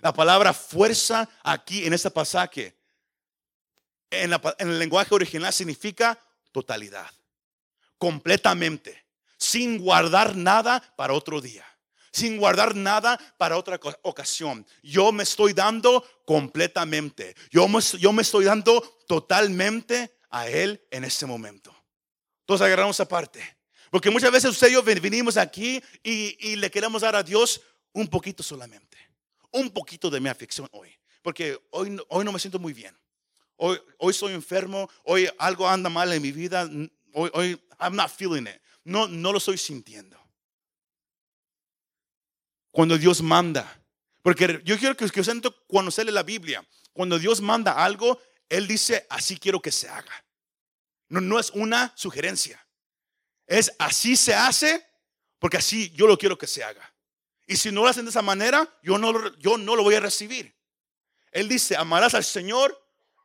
La 0.00 0.12
palabra 0.12 0.52
fuerza 0.52 1.28
aquí 1.42 1.86
en 1.86 1.92
este 1.92 2.10
pasaje, 2.10 2.76
en 4.10 4.32
el 4.58 4.78
lenguaje 4.78 5.14
original 5.14 5.52
significa 5.52 6.18
totalidad, 6.52 7.10
completamente, 7.98 9.04
sin 9.36 9.78
guardar 9.78 10.36
nada 10.36 10.80
para 10.96 11.14
otro 11.14 11.40
día 11.40 11.66
sin 12.14 12.38
guardar 12.38 12.76
nada 12.76 13.18
para 13.36 13.58
otra 13.58 13.78
ocasión. 14.02 14.64
Yo 14.82 15.10
me 15.10 15.24
estoy 15.24 15.52
dando 15.52 16.04
completamente. 16.24 17.34
Yo 17.50 17.66
me, 17.66 17.80
yo 17.98 18.12
me 18.12 18.22
estoy 18.22 18.44
dando 18.44 18.80
totalmente 19.08 20.16
a 20.30 20.48
Él 20.48 20.80
en 20.90 21.02
este 21.04 21.26
momento. 21.26 21.74
Todos 22.46 22.60
agarramos 22.60 23.00
aparte. 23.00 23.42
Porque 23.90 24.10
muchas 24.10 24.30
veces 24.30 24.50
usted 24.50 24.68
y 24.68 24.72
yo 24.72 24.82
venimos 24.82 25.36
aquí 25.36 25.82
y, 26.02 26.56
le 26.56 26.70
queremos 26.70 27.02
dar 27.02 27.16
a 27.16 27.22
Dios 27.22 27.60
un 27.92 28.06
poquito 28.06 28.42
solamente. 28.42 28.96
Un 29.50 29.70
poquito 29.70 30.08
de 30.08 30.20
mi 30.20 30.28
afección 30.28 30.68
hoy. 30.70 30.96
Porque 31.20 31.58
hoy, 31.70 32.00
hoy 32.08 32.24
no 32.24 32.32
me 32.32 32.38
siento 32.38 32.60
muy 32.60 32.72
bien. 32.72 32.96
Hoy, 33.56 33.80
hoy 33.98 34.12
soy 34.14 34.34
enfermo. 34.34 34.88
Hoy 35.04 35.28
algo 35.38 35.68
anda 35.68 35.90
mal 35.90 36.12
en 36.12 36.22
mi 36.22 36.30
vida. 36.30 36.68
Hoy, 37.12 37.30
hoy 37.34 37.60
I'm 37.80 37.96
not 37.96 38.10
feeling 38.10 38.42
it. 38.42 38.60
No, 38.84 39.08
no 39.08 39.32
lo 39.32 39.38
estoy 39.38 39.58
sintiendo 39.58 40.23
cuando 42.74 42.98
Dios 42.98 43.22
manda. 43.22 43.80
Porque 44.20 44.60
yo 44.64 44.76
quiero 44.76 44.96
que, 44.96 45.04
usted 45.04 45.42
cuando 45.68 45.92
se 45.92 46.04
lee 46.04 46.10
la 46.10 46.24
Biblia, 46.24 46.66
cuando 46.92 47.20
Dios 47.20 47.40
manda 47.40 47.72
algo, 47.72 48.20
Él 48.48 48.66
dice, 48.66 49.06
así 49.08 49.38
quiero 49.38 49.62
que 49.62 49.70
se 49.70 49.88
haga. 49.88 50.24
No, 51.08 51.20
no 51.20 51.38
es 51.38 51.50
una 51.50 51.92
sugerencia. 51.94 52.66
Es 53.46 53.72
así 53.78 54.16
se 54.16 54.34
hace 54.34 54.84
porque 55.38 55.58
así 55.58 55.90
yo 55.90 56.08
lo 56.08 56.18
quiero 56.18 56.36
que 56.36 56.48
se 56.48 56.64
haga. 56.64 56.92
Y 57.46 57.56
si 57.56 57.70
no 57.70 57.82
lo 57.82 57.88
hacen 57.88 58.06
de 58.06 58.10
esa 58.10 58.22
manera, 58.22 58.68
yo 58.82 58.98
no, 58.98 59.36
yo 59.36 59.56
no 59.56 59.76
lo 59.76 59.84
voy 59.84 59.94
a 59.94 60.00
recibir. 60.00 60.52
Él 61.30 61.48
dice, 61.48 61.76
amarás 61.76 62.14
al 62.14 62.24
Señor 62.24 62.76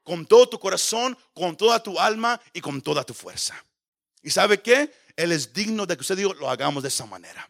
con 0.03 0.27
todo 0.27 0.47
tu 0.47 0.59
corazón, 0.59 1.17
con 1.33 1.57
toda 1.57 1.81
tu 1.81 1.99
alma 1.99 2.39
y 2.53 2.62
con 2.62 2.81
toda 2.83 3.03
tu 3.03 3.15
fuerza. 3.15 3.55
¿Y 4.21 4.29
sabe 4.29 4.62
qué? 4.62 4.93
Él 5.15 5.31
es 5.31 5.51
digno 5.53 5.88
de 5.88 5.95
que 5.95 6.01
usted 6.01 6.17
diga, 6.17 6.35
lo 6.35 6.51
hagamos 6.51 6.83
de 6.83 6.89
esa 6.89 7.07
manera. 7.07 7.49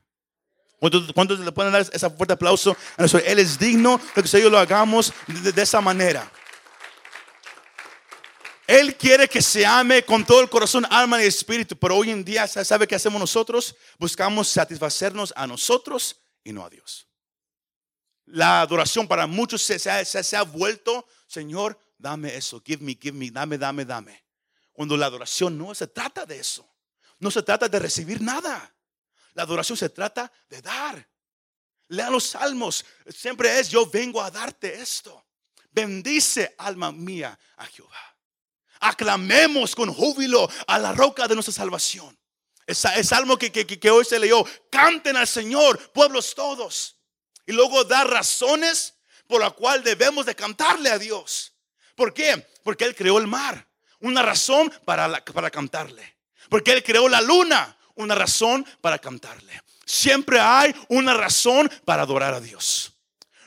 ¿Cuántos, 0.80 1.40
le 1.40 1.52
pueden 1.52 1.74
dar 1.74 1.82
ese 1.82 2.10
fuerte 2.10 2.34
aplauso? 2.34 2.76
Él 2.98 3.40
es 3.40 3.60
digno 3.60 3.98
de 3.98 4.14
que 4.14 4.22
nosotros 4.22 4.52
lo 4.52 4.58
hagamos 4.58 5.14
de, 5.28 5.62
esa 5.62 5.82
manera. 5.82 6.32
Él 8.66 8.96
quiere 8.96 9.28
que 9.28 9.42
se 9.42 9.66
ame 9.66 10.04
con 10.04 10.26
todo 10.26 10.42
el 10.42 10.50
corazón, 10.50 10.86
alma 10.90 11.22
y 11.22 11.26
espíritu, 11.28 11.76
pero 11.76 11.98
hoy 11.98 12.12
en 12.12 12.24
día, 12.24 12.48
¿sabe 12.48 12.88
qué 12.88 12.96
hacemos 12.96 13.20
nosotros? 13.20 13.76
Buscamos 13.98 14.48
satisfacernos 14.48 15.34
a 15.36 15.46
nosotros 15.48 16.22
y 16.44 16.54
no 16.54 16.64
a 16.64 16.70
Dios. 16.70 17.08
La 18.26 18.62
adoración 18.62 19.08
para 19.08 19.28
muchos 19.28 19.62
se 19.62 20.38
ha 20.38 20.44
vuelto, 20.44 21.06
Señor, 21.28 21.78
dame 21.98 22.36
eso, 22.36 22.62
give 22.66 22.84
me, 22.84 22.98
give 23.00 23.18
me, 23.18 23.30
dame, 23.32 23.58
dame, 23.58 23.84
dame. 23.84 24.24
Cuando 24.72 24.96
la 24.96 25.08
adoración 25.08 25.58
no 25.58 25.76
se 25.76 25.88
trata 25.88 26.26
de 26.26 26.40
eso, 26.40 26.66
no 27.20 27.30
se 27.32 27.44
trata 27.44 27.68
de 27.68 27.80
recibir 27.80 28.22
nada. 28.22 28.74
La 29.40 29.44
adoración 29.44 29.78
se 29.78 29.88
trata 29.88 30.30
de 30.50 30.62
dar. 30.62 31.10
Lea 31.88 32.10
los 32.10 32.26
salmos. 32.26 32.84
Siempre 33.08 33.58
es, 33.58 33.70
yo 33.70 33.86
vengo 33.86 34.22
a 34.22 34.30
darte 34.30 34.82
esto. 34.82 35.28
Bendice, 35.72 36.56
alma 36.58 36.92
mía, 36.92 37.40
a 37.56 37.66
Jehová. 37.68 38.18
Aclamemos 38.82 39.74
con 39.76 39.94
júbilo 39.94 40.50
a 40.68 40.78
la 40.78 40.92
roca 40.92 41.26
de 41.26 41.36
nuestra 41.36 41.54
salvación. 41.54 42.20
El, 42.68 42.76
salmo 42.76 43.38
que, 43.38 43.50
que, 43.50 43.90
hoy 43.90 44.04
se 44.04 44.20
leyó. 44.20 44.44
Canten 44.70 45.16
al 45.16 45.26
Señor, 45.26 45.94
pueblos 45.94 46.36
todos. 46.36 46.98
Y 47.46 47.54
luego 47.54 47.86
da 47.86 48.04
razones 48.04 48.96
por 49.26 49.40
la 49.40 49.52
cual 49.52 49.86
debemos 49.86 50.26
de 50.26 50.36
cantarle 50.36 50.90
a 50.90 51.00
Dios. 51.00 51.54
¿Por 51.96 52.14
qué? 52.14 52.46
Porque 52.62 52.84
Él 52.84 52.94
creó 52.94 53.18
el 53.18 53.28
mar. 53.28 53.70
Una 54.02 54.22
razón 54.22 54.70
para, 54.84 55.24
para 55.24 55.50
cantarle. 55.50 56.18
Porque 56.50 56.74
Él 56.74 56.84
creó 56.84 57.08
la 57.08 57.22
luna 57.22 57.78
una 58.00 58.16
razón 58.16 58.66
para 58.82 58.98
cantarle. 58.98 59.62
Siempre 59.86 60.40
hay 60.40 60.74
una 60.88 61.14
razón 61.14 61.70
para 61.86 62.04
adorar 62.04 62.34
a 62.34 62.40
Dios. 62.40 62.94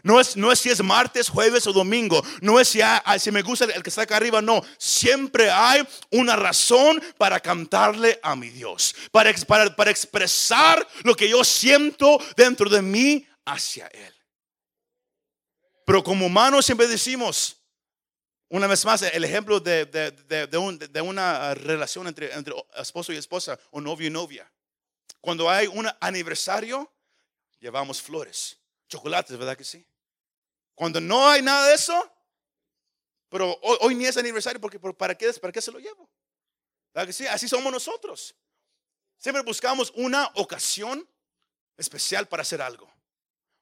No 0.02 0.18
es, 0.18 0.36
no 0.36 0.50
es 0.50 0.58
si 0.58 0.68
es 0.68 0.82
martes, 0.82 1.28
jueves 1.28 1.66
o 1.68 1.72
domingo. 1.72 2.22
No 2.40 2.58
es 2.58 2.68
si, 2.68 2.80
si 3.18 3.30
me 3.30 3.42
gusta 3.42 3.66
el 3.66 3.82
que 3.82 3.90
está 3.90 4.02
acá 4.02 4.16
arriba. 4.16 4.42
No. 4.42 4.62
Siempre 4.76 5.50
hay 5.50 5.86
una 6.10 6.34
razón 6.34 7.00
para 7.16 7.38
cantarle 7.38 8.18
a 8.22 8.34
mi 8.34 8.48
Dios. 8.48 8.94
Para, 9.12 9.32
para, 9.46 9.74
para 9.76 9.90
expresar 9.92 10.86
lo 11.04 11.14
que 11.14 11.28
yo 11.28 11.44
siento 11.44 12.18
dentro 12.36 12.68
de 12.68 12.82
mí 12.82 13.26
hacia 13.44 13.86
Él. 13.86 14.14
Pero 15.86 16.02
como 16.02 16.26
humanos 16.26 16.66
siempre 16.66 16.88
decimos, 16.88 17.62
una 18.52 18.66
vez 18.66 18.84
más, 18.84 19.00
el 19.00 19.24
ejemplo 19.24 19.60
de, 19.60 19.86
de, 19.86 21.00
una 21.00 21.54
relación 21.54 22.06
entre, 22.06 22.34
entre, 22.34 22.54
esposo 22.76 23.10
y 23.10 23.16
esposa 23.16 23.58
o 23.70 23.80
novio 23.80 24.06
y 24.06 24.10
novia. 24.10 24.50
Cuando 25.22 25.48
hay 25.48 25.68
un 25.68 25.88
aniversario, 26.00 26.92
llevamos 27.60 28.02
flores, 28.02 28.58
chocolates, 28.88 29.38
¿verdad 29.38 29.56
que 29.56 29.64
sí? 29.64 29.86
Cuando 30.74 31.00
no 31.00 31.26
hay 31.26 31.40
nada 31.40 31.68
de 31.68 31.74
eso, 31.76 32.12
pero 33.30 33.58
hoy, 33.62 33.94
ni 33.94 34.04
es 34.04 34.18
aniversario, 34.18 34.60
porque 34.60 34.78
¿para 34.78 35.16
qué, 35.16 35.32
¿para 35.32 35.50
qué 35.50 35.62
se 35.62 35.72
lo 35.72 35.78
llevo? 35.78 36.10
¿Verdad 36.92 37.06
que 37.06 37.14
sí? 37.14 37.26
Así 37.26 37.48
somos 37.48 37.72
nosotros. 37.72 38.34
Siempre 39.16 39.42
buscamos 39.42 39.90
una 39.96 40.30
ocasión 40.34 41.08
especial 41.78 42.28
para 42.28 42.42
hacer 42.42 42.60
algo. 42.60 42.92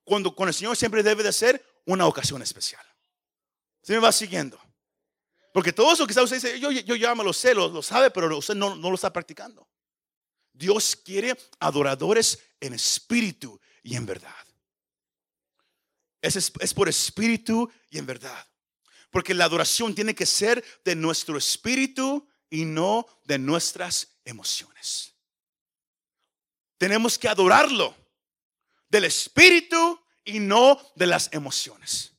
Cuando 0.02 0.34
con 0.34 0.48
el 0.48 0.54
Señor 0.54 0.76
siempre 0.76 1.04
debe 1.04 1.22
de 1.22 1.32
ser 1.32 1.64
una 1.86 2.08
ocasión 2.08 2.42
especial. 2.42 2.84
¿Se 3.82 3.92
me 3.92 4.00
va 4.00 4.10
siguiendo? 4.10 4.60
Porque 5.52 5.72
todo 5.72 5.92
eso 5.92 6.06
que 6.06 6.18
usted 6.18 6.36
dice, 6.36 6.60
yo, 6.60 6.70
yo 6.70 6.94
ya 6.94 7.14
lo 7.14 7.32
sé, 7.32 7.54
lo, 7.54 7.82
sabe, 7.82 8.10
pero 8.10 8.36
usted 8.38 8.54
no, 8.54 8.76
no 8.76 8.88
lo 8.88 8.94
está 8.94 9.12
practicando. 9.12 9.68
Dios 10.52 10.94
quiere 10.94 11.36
adoradores 11.58 12.38
en 12.60 12.74
espíritu 12.74 13.60
y 13.82 13.96
en 13.96 14.06
verdad. 14.06 14.34
Es, 16.22 16.36
es, 16.36 16.74
por 16.74 16.88
espíritu 16.88 17.70
y 17.88 17.98
en 17.98 18.06
verdad. 18.06 18.46
Porque 19.10 19.34
la 19.34 19.46
adoración 19.46 19.94
tiene 19.94 20.14
que 20.14 20.26
ser 20.26 20.62
de 20.84 20.94
nuestro 20.94 21.36
espíritu 21.36 22.28
y 22.48 22.64
no 22.64 23.06
de 23.24 23.38
nuestras 23.38 24.18
emociones. 24.24 25.14
Tenemos 26.78 27.18
que 27.18 27.28
adorarlo 27.28 27.96
del 28.88 29.04
espíritu 29.04 30.00
y 30.24 30.38
no 30.38 30.80
de 30.94 31.06
las 31.06 31.32
emociones. 31.32 32.12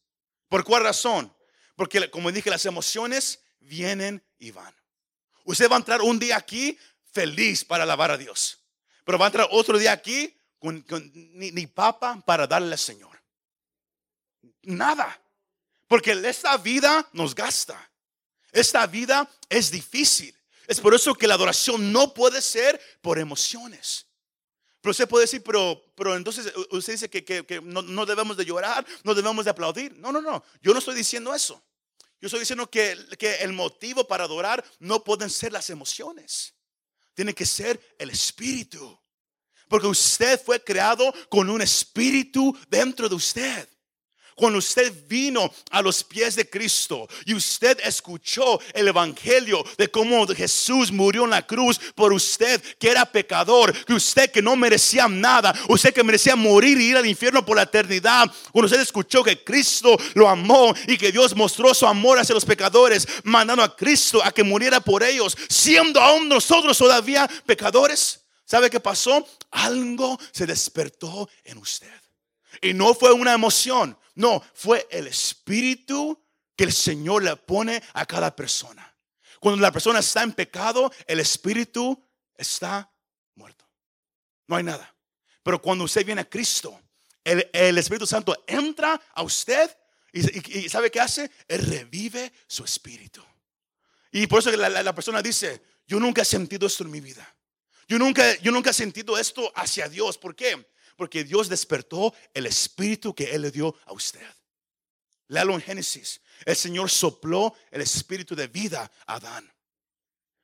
¿Por 0.50 0.64
cuál 0.64 0.84
razón? 0.84 1.34
Porque 1.82 2.12
como 2.12 2.32
dije, 2.32 2.52
las 2.52 2.68
emociones 2.68 3.40
vienen 3.60 4.24
y 4.38 4.52
van. 4.52 4.72
Usted 5.46 5.68
va 5.68 5.78
a 5.78 5.80
entrar 5.80 6.00
un 6.04 6.20
día 6.20 6.38
aquí 6.38 6.78
feliz 7.12 7.66
para 7.66 7.86
alabar 7.86 8.12
a 8.12 8.20
Dios. 8.20 8.60
Pero 9.04 9.18
va 9.18 9.26
a 9.26 9.30
entrar 9.30 9.48
otro 9.50 9.80
día 9.80 9.92
aquí 9.92 10.32
con, 10.60 10.86
ni, 11.34 11.66
papa 11.66 12.22
para 12.24 12.46
darle 12.46 12.74
al 12.74 12.78
Señor. 12.78 13.20
Nada. 14.62 15.20
Porque 15.88 16.12
esta 16.12 16.56
vida 16.58 17.10
nos 17.14 17.34
gasta. 17.34 17.90
Esta 18.52 18.86
vida 18.86 19.28
es 19.50 19.72
difícil. 19.72 20.38
Es 20.68 20.80
por 20.80 20.94
eso 20.94 21.16
que 21.16 21.26
la 21.26 21.34
adoración 21.34 21.92
no 21.92 22.14
puede 22.14 22.44
ser 22.44 22.80
por 23.02 23.18
emociones. 23.18 24.06
Pero 24.82 24.92
usted 24.92 25.10
puede 25.10 25.24
decir, 25.24 25.42
pero, 25.42 25.84
pero 25.96 26.16
entonces 26.16 26.54
usted 26.70 26.94
dice 26.94 27.10
que, 27.10 27.60
no, 27.64 27.82
no, 27.82 28.06
debemos 28.06 28.38
de 28.38 28.46
llorar, 28.46 28.86
no 29.04 29.16
debemos 29.16 29.46
de 29.46 29.50
aplaudir. 29.50 29.98
No, 29.98 30.12
no, 30.12 30.22
no. 30.22 30.44
Yo 30.62 30.74
no 30.74 30.78
estoy 30.78 30.94
diciendo 30.94 31.34
eso. 31.34 31.60
Yo 32.22 32.28
estoy 32.28 32.42
diciendo 32.42 32.70
que, 32.70 32.92
el 33.40 33.52
motivo 33.52 34.08
para 34.08 34.26
adorar 34.26 34.64
no 34.78 35.04
pueden 35.04 35.30
ser 35.30 35.52
las 35.52 35.72
emociones. 35.72 36.54
Tiene 37.16 37.34
que 37.34 37.48
ser 37.48 37.96
el 37.98 38.12
espíritu. 38.12 39.00
Porque 39.68 39.88
usted 39.88 40.40
fue 40.40 40.64
creado 40.64 41.12
con 41.30 41.50
un 41.50 41.62
espíritu 41.62 42.56
dentro 42.70 43.10
de 43.10 43.16
usted. 43.16 43.68
Cuando 44.42 44.58
usted 44.58 44.92
vino 45.08 45.54
a 45.70 45.84
los 45.84 46.04
pies 46.04 46.36
de 46.36 46.50
Cristo 46.50 47.08
y 47.26 47.36
usted 47.36 47.80
escuchó 47.84 48.60
el 48.74 48.88
Evangelio 48.88 49.64
de 49.78 49.88
cómo 49.88 50.26
Jesús 50.26 50.92
murió 50.92 51.26
en 51.26 51.30
la 51.30 51.46
cruz 51.46 51.80
por 51.94 52.12
usted 52.12 52.60
que 52.80 52.90
era 52.90 53.06
pecador, 53.06 53.72
que 53.86 53.94
usted 53.94 54.32
que 54.32 54.42
no 54.42 54.56
merecía 54.56 55.08
nada, 55.08 55.54
usted 55.70 55.94
que 55.94 56.04
merecía 56.04 56.36
morir 56.36 56.82
y 56.82 56.86
ir 56.86 56.98
al 56.98 57.06
infierno 57.06 57.46
por 57.46 57.56
la 57.56 57.62
eternidad, 57.62 58.32
cuando 58.52 58.66
usted 58.66 58.82
escuchó 58.82 59.24
que 59.24 59.44
Cristo 59.44 59.96
lo 60.16 60.28
amó 60.28 60.74
y 60.88 60.98
que 60.98 61.12
Dios 61.12 61.36
mostró 61.36 61.76
su 61.76 61.86
amor 61.86 62.18
hacia 62.18 62.34
los 62.34 62.44
pecadores, 62.44 63.08
mandando 63.24 63.62
a 63.62 63.76
Cristo 63.76 64.24
a 64.24 64.32
que 64.32 64.44
muriera 64.44 64.80
por 64.80 65.04
ellos, 65.04 65.38
siendo 65.50 66.02
aún 66.02 66.28
nosotros 66.28 66.80
todavía 66.80 67.30
pecadores. 67.46 68.22
¿Sabe 68.44 68.72
qué 68.72 68.80
pasó? 68.80 69.24
Algo 69.52 70.20
se 70.32 70.48
despertó 70.48 71.30
en 71.44 71.60
usted. 71.60 71.94
Y 72.60 72.74
no 72.74 72.96
fue 72.96 73.12
una 73.14 73.34
emoción, 73.34 73.96
no, 74.16 74.44
fue 74.54 74.88
el 74.92 75.08
espíritu 75.08 76.22
que 76.56 76.66
el 76.66 76.74
Señor 76.74 77.24
le 77.24 77.36
pone 77.36 77.82
a 77.94 78.06
cada 78.06 78.36
persona. 78.36 78.88
Cuando 79.40 79.62
la 79.62 79.72
persona 79.72 80.00
está 80.00 80.24
en 80.24 80.34
pecado, 80.34 80.92
el 81.08 81.20
espíritu 81.20 82.00
está 82.36 82.92
muerto. 83.36 83.68
No 84.48 84.56
hay 84.56 84.64
nada. 84.64 84.96
Pero 85.44 85.62
cuando 85.62 85.86
usted 85.86 86.06
viene 86.06 86.22
a 86.22 86.30
Cristo, 86.30 86.80
el, 87.24 87.78
Espíritu 87.78 88.06
Santo 88.06 88.44
entra 88.48 89.00
a 89.14 89.24
usted 89.24 89.76
y, 90.14 90.70
¿sabe 90.70 90.92
qué 90.92 91.00
hace? 91.00 91.32
Revive 91.48 92.32
su 92.48 92.64
espíritu. 92.64 93.24
Y 94.12 94.28
por 94.28 94.40
eso 94.40 94.52
la, 94.52 94.70
la 94.70 94.94
persona 94.96 95.22
dice, 95.22 95.62
yo 95.88 96.00
nunca 96.00 96.22
he 96.22 96.26
sentido 96.26 96.68
esto 96.68 96.84
en 96.84 96.92
mi 96.92 97.00
vida. 97.00 97.36
Yo 97.88 97.98
nunca, 97.98 98.38
yo 98.40 98.52
nunca 98.52 98.70
he 98.70 98.74
sentido 98.74 99.18
esto 99.18 99.52
hacia 99.56 99.90
Dios. 99.90 100.18
¿Por 100.18 100.36
qué? 100.36 100.66
Porque 101.02 101.24
Dios 101.24 101.50
despertó 101.50 102.14
el 102.32 102.46
espíritu 102.46 103.16
que 103.16 103.34
Él 103.34 103.42
le 103.42 103.50
dio 103.50 103.76
a 103.88 103.92
usted. 103.92 104.22
Léalo 105.30 105.56
en 105.56 105.62
Génesis. 105.62 106.22
El 106.46 106.56
Señor 106.56 106.92
sopló 106.92 107.56
el 107.72 107.82
espíritu 107.82 108.36
de 108.36 108.46
vida 108.46 108.92
a 109.08 109.16
Adán. 109.16 109.52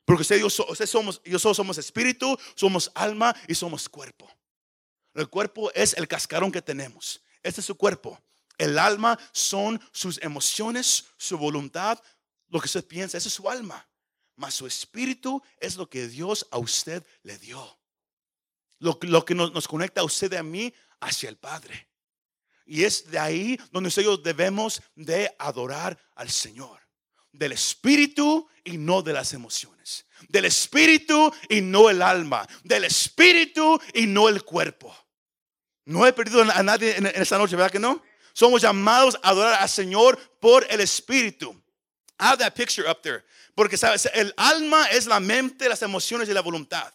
Porque 0.03 0.23
usted 0.23 0.39
yo, 0.39 0.49
somos, 0.49 1.21
yo 1.23 1.37
somos 1.37 1.77
espíritu, 1.77 2.35
somos 2.55 2.91
alma 2.95 3.35
y 3.47 3.53
somos 3.53 3.87
cuerpo. 3.87 4.27
El 5.13 5.29
cuerpo 5.29 5.71
es 5.75 5.93
el 5.93 6.07
cascarón 6.07 6.51
que 6.51 6.63
tenemos. 6.63 7.21
Este 7.43 7.61
es 7.61 7.67
su 7.67 7.77
cuerpo. 7.77 8.19
El 8.57 8.79
alma 8.79 9.15
son 9.33 9.79
sus 9.91 10.19
emociones, 10.23 11.05
su 11.17 11.37
voluntad, 11.37 12.01
lo 12.47 12.59
que 12.59 12.65
usted 12.65 12.83
piensa. 12.83 13.19
Ese 13.19 13.27
es 13.27 13.35
su 13.35 13.47
alma. 13.47 13.87
Mas 14.35 14.55
su 14.55 14.65
espíritu 14.65 15.39
es 15.59 15.75
lo 15.75 15.87
que 15.87 16.07
Dios 16.07 16.47
a 16.49 16.57
usted 16.57 17.05
le 17.21 17.37
dio. 17.37 17.77
Lo, 18.79 19.25
que 19.25 19.35
nos, 19.35 19.67
conecta 19.67 20.01
a 20.01 20.03
usted 20.03 20.31
y 20.33 20.35
a 20.35 20.43
mí 20.43 20.73
hacia 20.99 21.29
el 21.29 21.37
Padre. 21.37 21.89
Y 22.65 22.83
es 22.83 23.09
de 23.09 23.17
ahí 23.17 23.59
donde 23.71 23.87
nosotros 23.87 24.21
debemos 24.23 24.81
de 24.95 25.33
adorar 25.39 25.97
al 26.15 26.29
Señor. 26.29 26.81
Del 27.31 27.53
espíritu 27.53 28.47
y 28.63 28.77
no 28.77 29.01
de 29.01 29.13
las 29.13 29.33
emociones. 29.33 30.05
Del 30.27 30.45
espíritu 30.45 31.31
y 31.49 31.61
no 31.61 31.89
el 31.89 32.01
alma. 32.01 32.47
Del 32.63 32.83
espíritu 32.83 33.79
y 33.93 34.05
no 34.05 34.27
el 34.27 34.43
cuerpo. 34.43 34.95
No 35.85 36.05
he 36.05 36.11
perdido 36.11 36.41
a 36.41 36.63
nadie 36.63 36.97
en, 36.97 37.05
esta 37.05 37.37
noche, 37.37 37.55
¿verdad 37.55 37.71
que 37.71 37.79
no? 37.79 38.03
Somos 38.33 38.61
llamados 38.61 39.17
a 39.23 39.29
adorar 39.29 39.61
al 39.61 39.69
Señor 39.69 40.19
por 40.39 40.67
el 40.69 40.81
espíritu. 40.81 41.55
Have 42.17 42.37
that 42.39 42.53
picture 42.53 42.89
up 42.89 43.01
there. 43.01 43.23
Porque 43.55 43.77
sabes, 43.77 44.09
el 44.13 44.33
alma 44.35 44.87
es 44.87 45.05
la 45.05 45.19
mente, 45.19 45.69
las 45.69 45.81
emociones 45.81 46.27
y 46.27 46.33
la 46.33 46.41
voluntad. 46.41 46.93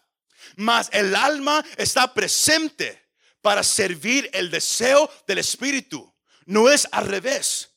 Mas 0.55 0.89
el 0.91 1.15
alma 1.15 1.63
está 1.77 2.13
presente 2.13 3.03
para 3.41 3.63
servir 3.63 4.29
el 4.33 4.49
deseo 4.49 5.11
del 5.27 5.39
espíritu. 5.39 6.13
No 6.45 6.69
es 6.69 6.87
al 6.91 7.07
revés. 7.07 7.69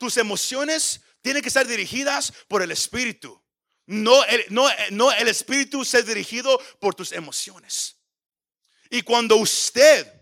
tus 0.00 0.16
emociones 0.16 1.00
tienen 1.22 1.42
que 1.42 1.50
ser 1.50 1.66
dirigidas 1.66 2.32
por 2.48 2.62
el 2.62 2.70
espíritu. 2.70 3.42
No 3.86 4.24
el, 4.24 4.46
el 4.50 5.28
espíritu 5.28 5.84
ser 5.84 6.04
dirigido 6.04 6.60
por 6.80 6.94
tus 6.94 7.12
emociones. 7.12 7.96
Y 8.90 9.02
cuando 9.02 9.36
usted 9.36 10.12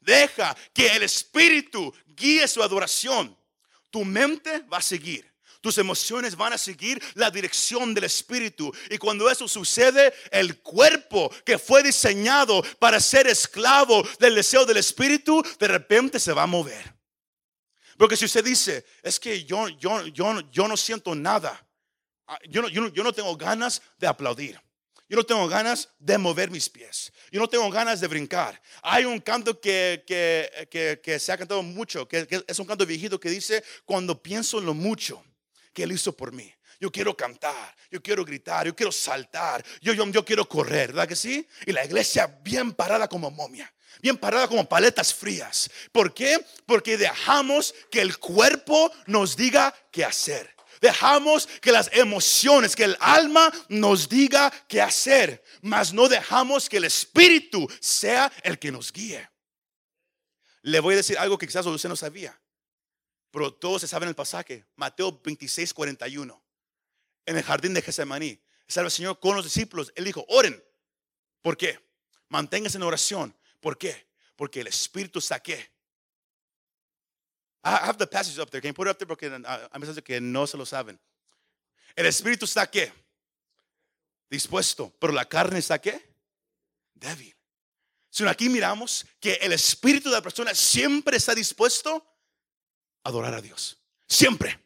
deja 0.00 0.56
que 0.72 0.88
el 0.88 1.02
espíritu 1.02 1.94
guíe 2.06 2.46
su 2.46 2.62
adoración, 2.62 3.36
tu 3.90 4.04
mente 4.04 4.60
va 4.62 4.78
a 4.78 4.82
seguir. 4.82 5.33
Tus 5.64 5.78
emociones 5.78 6.36
van 6.36 6.52
a 6.52 6.58
seguir 6.58 7.02
la 7.14 7.30
dirección 7.30 7.94
del 7.94 8.04
Espíritu. 8.04 8.70
Y 8.90 8.98
cuando 8.98 9.30
eso 9.30 9.48
sucede, 9.48 10.12
el 10.30 10.60
cuerpo 10.60 11.32
que 11.42 11.58
fue 11.58 11.82
diseñado 11.82 12.62
para 12.78 13.00
ser 13.00 13.26
esclavo 13.28 14.06
del 14.20 14.34
deseo 14.34 14.66
del 14.66 14.76
Espíritu, 14.76 15.42
de 15.58 15.66
repente 15.66 16.20
se 16.20 16.34
va 16.34 16.42
a 16.42 16.46
mover. 16.46 16.94
Porque 17.96 18.14
si 18.14 18.26
usted 18.26 18.44
dice, 18.44 18.84
es 19.02 19.18
que 19.18 19.42
yo, 19.46 19.68
yo, 19.68 20.06
yo, 20.08 20.38
yo 20.50 20.68
no 20.68 20.76
siento 20.76 21.14
nada, 21.14 21.66
ah, 22.26 22.38
yo 22.46 22.60
no, 22.60 22.68
yo, 22.68 23.02
no, 23.02 23.12
tengo 23.14 23.34
ganas 23.34 23.80
de 23.96 24.06
aplaudir. 24.06 24.60
Yo 25.08 25.16
no 25.16 25.24
tengo 25.24 25.48
ganas 25.48 25.88
de 25.98 26.18
mover 26.18 26.50
mis 26.50 26.68
pies. 26.68 27.10
Yo 27.32 27.40
no 27.40 27.48
tengo 27.48 27.70
ganas 27.70 28.02
de 28.02 28.06
brincar. 28.06 28.60
Hay 28.82 29.06
un 29.06 29.18
canto 29.18 29.58
que, 29.58 30.04
que, 30.06 31.00
que, 31.02 31.18
se 31.18 31.32
ha 31.32 31.38
cantado 31.38 31.62
mucho, 31.62 32.06
que, 32.06 32.44
es 32.46 32.58
un 32.58 32.66
canto 32.66 32.84
viejito 32.84 33.18
que 33.18 33.30
dice, 33.30 33.64
cuando 33.86 34.22
pienso 34.22 34.58
en 34.58 34.66
lo 34.66 34.74
mucho 34.74 35.24
que 35.74 35.82
Él 35.82 35.92
hizo 35.92 36.16
por 36.16 36.32
mí. 36.32 36.50
Yo 36.80 36.90
quiero 36.90 37.16
cantar, 37.16 37.76
yo 37.90 38.02
quiero 38.02 38.24
gritar, 38.24 38.66
yo 38.66 38.74
quiero 38.74 38.92
saltar, 38.92 39.64
yo, 39.80 39.92
yo, 39.92 40.06
yo 40.08 40.24
quiero 40.24 40.48
correr, 40.48 40.88
¿verdad 40.88 41.08
que 41.08 41.16
sí? 41.16 41.46
Y 41.66 41.72
la 41.72 41.84
iglesia 41.84 42.26
bien 42.42 42.72
parada 42.72 43.08
como 43.08 43.30
momia, 43.30 43.72
bien 44.00 44.16
parada 44.16 44.48
como 44.48 44.68
paletas 44.68 45.14
frías. 45.14 45.70
¿Por 45.92 46.12
qué? 46.12 46.44
Porque 46.66 46.96
dejamos 46.96 47.74
que 47.90 48.00
el 48.00 48.18
cuerpo 48.18 48.92
nos 49.06 49.36
diga 49.36 49.74
qué 49.90 50.04
hacer. 50.04 50.54
Dejamos 50.80 51.46
que 51.62 51.72
las 51.72 51.88
emociones, 51.92 52.76
que 52.76 52.84
el 52.84 52.96
alma 53.00 53.50
nos 53.68 54.08
diga 54.08 54.52
qué 54.68 54.82
hacer, 54.82 55.42
mas 55.62 55.92
no 55.92 56.08
dejamos 56.08 56.68
que 56.68 56.76
el 56.76 56.84
espíritu 56.84 57.66
sea 57.80 58.30
el 58.42 58.58
que 58.58 58.70
nos 58.70 58.92
guíe. 58.92 59.26
Le 60.62 60.80
voy 60.80 60.94
a 60.94 60.98
decir 60.98 61.16
algo 61.18 61.38
que 61.38 61.46
quizás 61.46 61.64
usted 61.64 61.88
no 61.88 61.96
sabía. 61.96 62.38
Pero 63.34 63.52
todos 63.52 63.80
se 63.80 63.88
saben 63.88 64.08
el 64.08 64.14
pasaje, 64.14 64.64
Mateo 64.76 65.20
26, 65.20 65.74
41. 65.74 66.40
En 67.26 67.36
el 67.36 67.42
jardín 67.42 67.74
de 67.74 67.82
Getsemaní, 67.82 68.40
estaba 68.64 68.84
el 68.84 68.92
Señor 68.92 69.18
con 69.18 69.34
los 69.34 69.44
discípulos. 69.44 69.92
Él 69.96 70.04
dijo, 70.04 70.24
oren. 70.28 70.62
¿Por 71.42 71.56
qué? 71.56 71.80
Manténganse 72.28 72.76
en 72.76 72.84
oración. 72.84 73.36
¿Por 73.58 73.76
qué? 73.76 74.06
Porque 74.36 74.60
el 74.60 74.68
Espíritu 74.68 75.18
está 75.18 75.34
aquí. 75.34 75.52
I 75.52 75.66
have 77.64 77.98
the 77.98 78.06
passage 78.06 78.40
up 78.40 78.50
there. 78.50 78.62
Can 78.62 78.68
you 78.68 78.74
put 78.74 78.86
it 78.86 78.92
up 78.92 78.98
there? 78.98 79.08
Porque 79.08 79.26
ah, 79.26 79.68
a 79.68 79.78
veces 79.80 80.00
que 80.04 80.20
no 80.20 80.46
se 80.46 80.56
lo 80.56 80.64
saben. 80.64 80.96
El 81.96 82.06
Espíritu 82.06 82.44
está 82.44 82.62
aquí. 82.62 82.84
Dispuesto. 84.30 84.94
Pero 85.00 85.12
la 85.12 85.28
carne 85.28 85.58
está 85.58 85.74
aquí. 85.74 85.90
Débil. 86.94 87.34
Si 88.10 88.24
aquí 88.28 88.48
miramos 88.48 89.04
que 89.18 89.32
el 89.42 89.52
Espíritu 89.52 90.08
de 90.08 90.14
la 90.14 90.22
persona 90.22 90.54
siempre 90.54 91.16
está 91.16 91.34
dispuesto 91.34 92.13
adorar 93.04 93.34
a 93.34 93.40
Dios. 93.40 93.78
Siempre. 94.08 94.58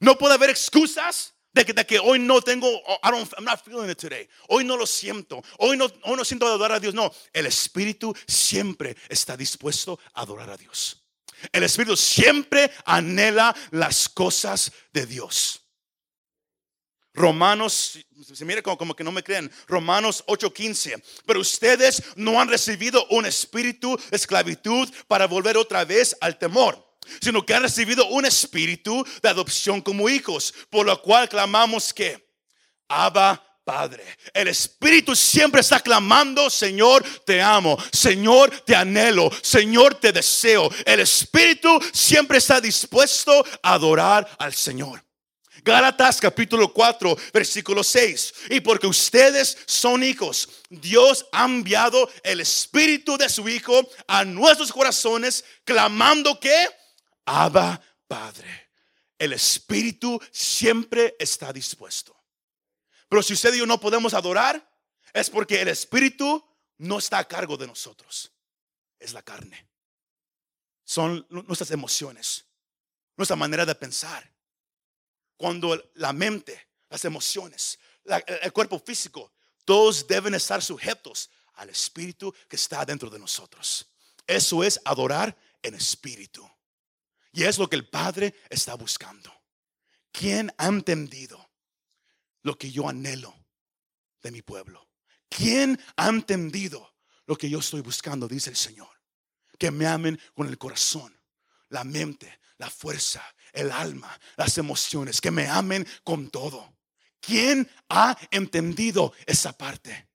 No 0.00 0.16
puede 0.16 0.34
haber 0.34 0.50
excusas 0.50 1.34
de 1.52 1.64
que, 1.86 1.98
hoy 1.98 2.18
no 2.18 2.40
tengo, 2.40 2.66
oh, 2.66 2.98
I 3.02 3.10
don't, 3.10 3.30
I'm 3.36 3.44
not 3.44 3.62
feeling 3.62 3.90
it 3.90 3.98
today. 3.98 4.28
Hoy 4.48 4.64
no 4.64 4.76
lo 4.76 4.86
siento. 4.86 5.42
Hoy 5.58 5.76
no, 5.76 5.86
hoy 6.04 6.16
no 6.16 6.24
siento 6.24 6.46
adorar 6.46 6.72
a 6.72 6.80
Dios. 6.80 6.94
No, 6.94 7.12
el 7.32 7.46
Espíritu 7.46 8.14
siempre 8.26 8.96
está 9.08 9.36
dispuesto 9.36 9.98
a 10.14 10.22
adorar 10.22 10.50
a 10.50 10.56
Dios. 10.56 11.02
El 11.50 11.64
Espíritu 11.64 11.96
siempre 11.96 12.70
anhela 12.86 13.54
las 13.70 14.08
cosas 14.08 14.72
de 14.92 15.06
Dios. 15.06 15.60
Romanos, 17.14 17.98
se 18.32 18.44
mire 18.46 18.62
como, 18.62 18.78
como, 18.78 18.96
que 18.96 19.04
no 19.04 19.12
me 19.12 19.22
creen, 19.22 19.52
Romanos 19.66 20.24
8:15. 20.26 21.02
Pero 21.26 21.40
ustedes 21.40 22.02
no 22.16 22.40
han 22.40 22.48
recibido 22.48 23.04
un 23.10 23.26
espíritu 23.26 23.98
de 24.10 24.16
esclavitud 24.16 24.88
para 25.06 25.26
volver 25.26 25.58
otra 25.58 25.84
vez 25.84 26.16
al 26.22 26.38
temor 26.38 26.91
sino 27.20 27.44
que 27.44 27.54
han 27.54 27.62
recibido 27.62 28.06
un 28.08 28.24
espíritu 28.24 29.04
de 29.22 29.28
adopción 29.28 29.80
como 29.80 30.08
hijos, 30.08 30.54
por 30.70 30.86
lo 30.86 31.00
cual 31.02 31.28
clamamos 31.28 31.92
que, 31.92 32.30
Abba 32.88 33.42
Padre. 33.64 34.04
El 34.34 34.48
Espíritu 34.48 35.14
siempre 35.14 35.60
está 35.60 35.78
clamando, 35.78 36.50
Señor, 36.50 37.04
te 37.24 37.40
amo, 37.40 37.78
Señor, 37.92 38.50
te 38.64 38.74
anhelo, 38.74 39.30
Señor, 39.40 39.94
te 39.94 40.12
deseo. 40.12 40.68
El 40.84 41.00
Espíritu 41.00 41.80
siempre 41.92 42.38
está 42.38 42.60
dispuesto 42.60 43.44
a 43.62 43.74
adorar 43.74 44.28
al 44.38 44.52
Señor. 44.52 45.02
Gálatas 45.64 46.20
capítulo 46.20 46.72
4, 46.72 47.16
versículo 47.32 47.84
6. 47.84 48.34
Y 48.50 48.60
porque 48.60 48.88
ustedes 48.88 49.56
son 49.66 50.02
hijos, 50.02 50.48
Dios 50.68 51.24
ha 51.30 51.44
enviado 51.44 52.10
el 52.24 52.40
Espíritu 52.40 53.16
de 53.16 53.28
su 53.28 53.48
Hijo 53.48 53.88
a 54.08 54.24
nuestros 54.24 54.72
corazones, 54.72 55.44
clamando 55.64 56.40
que 56.40 56.66
Abba 57.24 57.80
Padre. 58.06 58.70
El 59.18 59.32
Espíritu 59.32 60.20
siempre 60.30 61.16
está 61.18 61.52
dispuesto. 61.52 62.16
Pero 63.08 63.22
si 63.22 63.34
usted 63.34 63.54
y 63.54 63.58
yo 63.58 63.66
no 63.66 63.78
podemos 63.78 64.14
adorar, 64.14 64.68
es 65.12 65.30
porque 65.30 65.60
el 65.60 65.68
Espíritu 65.68 66.44
no 66.78 66.98
está 66.98 67.18
a 67.18 67.28
cargo 67.28 67.56
de 67.56 67.66
nosotros. 67.66 68.32
Es 68.98 69.12
la 69.12 69.22
carne. 69.22 69.68
son 70.84 71.26
nuestras 71.30 71.70
emociones, 71.70 72.44
nuestra 73.16 73.36
manera 73.36 73.64
de 73.64 73.74
pensar. 73.74 74.30
Cuando 75.36 75.90
la 75.94 76.12
mente, 76.12 76.68
las 76.88 77.04
emociones, 77.04 77.78
el 78.04 78.52
cuerpo 78.52 78.78
físico, 78.78 79.32
todos 79.64 80.06
deben 80.06 80.34
estar 80.34 80.62
sujetos 80.62 81.30
al 81.54 81.70
espíritu 81.70 82.34
que 82.48 82.56
está 82.56 82.84
dentro 82.84 83.08
de 83.10 83.18
nosotros. 83.18 83.86
Eso 84.26 84.62
es 84.64 84.80
adorar 84.84 85.36
en 85.62 85.74
espíritu. 85.74 86.48
Y 87.32 87.44
es 87.44 87.58
lo 87.58 87.68
que 87.68 87.76
el 87.76 87.88
Padre 87.88 88.34
está 88.50 88.74
buscando. 88.74 89.32
¿Quién 90.12 90.52
ha 90.58 90.66
entendido 90.66 91.50
lo 92.42 92.58
que 92.58 92.70
yo 92.70 92.88
anhelo 92.88 93.34
de 94.22 94.30
mi 94.30 94.42
pueblo? 94.42 94.86
¿Quién 95.28 95.80
ha 95.96 96.08
entendido 96.08 96.94
lo 97.26 97.36
que 97.36 97.48
yo 97.48 97.60
estoy 97.60 97.80
buscando? 97.80 98.28
Dice 98.28 98.50
el 98.50 98.56
Señor. 98.56 99.00
Que 99.58 99.70
me 99.70 99.86
amen 99.86 100.20
con 100.34 100.48
el 100.48 100.58
corazón, 100.58 101.18
la 101.68 101.84
mente, 101.84 102.40
la 102.58 102.68
fuerza, 102.68 103.24
el 103.52 103.70
alma, 103.70 104.18
las 104.36 104.58
emociones. 104.58 105.20
Que 105.20 105.30
me 105.30 105.48
amen 105.48 105.86
con 106.04 106.28
todo. 106.28 106.76
¿Quién 107.20 107.70
ha 107.88 108.18
entendido 108.30 109.14
esa 109.24 109.56
parte? 109.56 110.08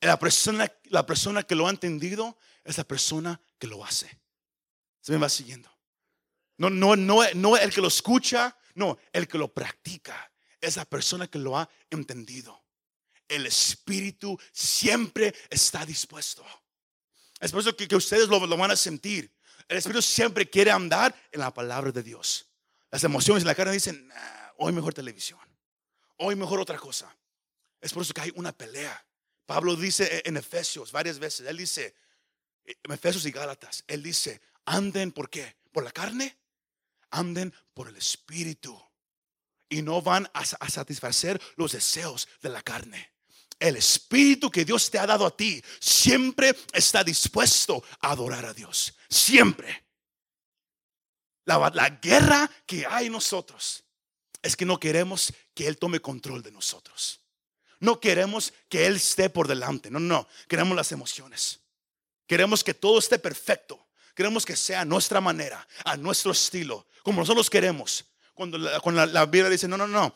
La 0.00 0.18
persona, 0.18 0.70
la 0.84 1.06
persona 1.06 1.42
que 1.44 1.54
lo 1.54 1.68
ha 1.68 1.70
entendido 1.70 2.36
es 2.64 2.78
la 2.78 2.84
persona 2.84 3.40
que 3.58 3.66
lo 3.68 3.84
hace. 3.84 4.18
Se 5.06 5.12
me 5.12 5.18
va 5.18 5.28
siguiendo. 5.28 5.70
No, 6.56 6.68
no, 6.68 6.96
no, 6.96 7.22
no 7.34 7.56
el 7.56 7.72
que 7.72 7.80
lo 7.80 7.86
escucha, 7.86 8.58
no, 8.74 8.98
el 9.12 9.28
que 9.28 9.38
lo 9.38 9.54
practica. 9.54 10.32
Es 10.60 10.74
la 10.74 10.84
persona 10.84 11.28
que 11.28 11.38
lo 11.38 11.56
ha 11.56 11.70
entendido. 11.90 12.64
El 13.28 13.46
espíritu 13.46 14.36
siempre 14.50 15.32
está 15.48 15.86
dispuesto. 15.86 16.44
Es 17.38 17.52
por 17.52 17.60
eso 17.60 17.76
que, 17.76 17.94
ustedes 17.94 18.26
lo, 18.26 18.40
van 18.56 18.72
a 18.72 18.76
sentir. 18.76 19.32
El 19.68 19.76
espíritu 19.76 20.02
siempre 20.02 20.50
quiere 20.50 20.72
andar 20.72 21.14
en 21.30 21.38
la 21.38 21.54
palabra 21.54 21.92
de 21.92 22.02
Dios. 22.02 22.48
Las 22.90 23.04
emociones 23.04 23.44
en 23.44 23.46
la 23.46 23.54
carne 23.54 23.74
dicen, 23.74 24.10
hoy 24.56 24.72
mejor 24.72 24.92
televisión, 24.92 25.38
hoy 26.16 26.34
mejor 26.34 26.58
otra 26.58 26.78
cosa. 26.78 27.16
Es 27.80 27.92
por 27.92 28.02
eso 28.02 28.12
que 28.12 28.22
hay 28.22 28.32
una 28.34 28.50
pelea. 28.50 29.06
Pablo 29.44 29.76
dice 29.76 30.22
en 30.24 30.36
Efesios 30.36 30.90
varias 30.90 31.20
veces, 31.20 31.46
él 31.46 31.58
dice, 31.58 31.94
en 32.64 32.90
Efesios 32.90 33.24
y 33.24 33.30
Gálatas, 33.30 33.84
él 33.86 34.02
dice, 34.02 34.40
anden 34.66 35.12
por 35.12 35.30
qué? 35.30 35.56
¿Por 35.72 35.84
la 35.84 35.92
carne? 35.92 36.36
Anden 37.10 37.54
por 37.72 37.88
el 37.88 37.96
Espíritu. 37.96 38.78
Y 39.68 39.82
no 39.82 40.02
van 40.02 40.30
a, 40.34 40.44
satisfacer 40.44 41.40
los 41.56 41.72
deseos 41.72 42.28
de 42.40 42.50
la 42.50 42.62
carne. 42.62 43.12
El 43.58 43.76
Espíritu 43.76 44.50
que 44.50 44.64
Dios 44.64 44.90
te 44.90 44.98
ha 44.98 45.06
dado 45.06 45.26
a 45.26 45.36
ti 45.36 45.62
siempre 45.80 46.54
está 46.72 47.02
dispuesto 47.02 47.82
a 48.00 48.10
adorar 48.10 48.44
a 48.44 48.54
Dios. 48.54 48.94
Siempre. 49.08 49.86
La, 51.46 51.70
la, 51.74 51.90
guerra 51.90 52.50
que 52.66 52.84
hay 52.86 53.06
en 53.06 53.12
nosotros 53.12 53.84
es 54.42 54.56
que 54.56 54.66
no 54.66 54.78
queremos 54.78 55.32
que 55.54 55.66
Él 55.66 55.78
tome 55.78 56.00
control 56.00 56.42
de 56.42 56.52
nosotros. 56.52 57.20
No 57.80 58.00
queremos 58.00 58.52
que 58.68 58.86
Él 58.86 58.96
esté 58.96 59.30
por 59.30 59.48
delante. 59.48 59.90
No, 59.90 60.00
no. 60.00 60.28
Queremos 60.48 60.76
las 60.76 60.92
emociones. 60.92 61.60
Queremos 62.26 62.62
que 62.62 62.74
todo 62.74 62.98
esté 62.98 63.18
perfecto. 63.18 63.85
Queremos 64.16 64.44
que 64.44 64.56
sea 64.56 64.80
a 64.80 64.84
nuestra 64.84 65.20
manera, 65.20 65.68
a 65.84 65.96
nuestro 65.96 66.32
estilo, 66.32 66.88
como 67.04 67.20
nosotros 67.20 67.48
queremos. 67.48 68.06
Cuando 68.34 68.58
la, 68.58 69.06
la, 69.06 69.26
Biblia 69.26 69.50
dice, 69.50 69.68
no, 69.68 69.76
no, 69.76 69.86
no. 69.86 70.14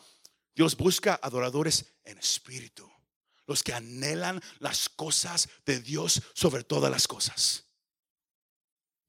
Dios 0.53 0.75
busca 0.75 1.19
adoradores 1.21 1.85
en 2.03 2.17
espíritu. 2.17 2.91
Los 3.45 3.63
que 3.63 3.73
anhelan 3.73 4.41
las 4.59 4.89
cosas 4.89 5.49
de 5.65 5.79
Dios 5.79 6.21
sobre 6.33 6.63
todas 6.63 6.91
las 6.91 7.07
cosas. 7.07 7.65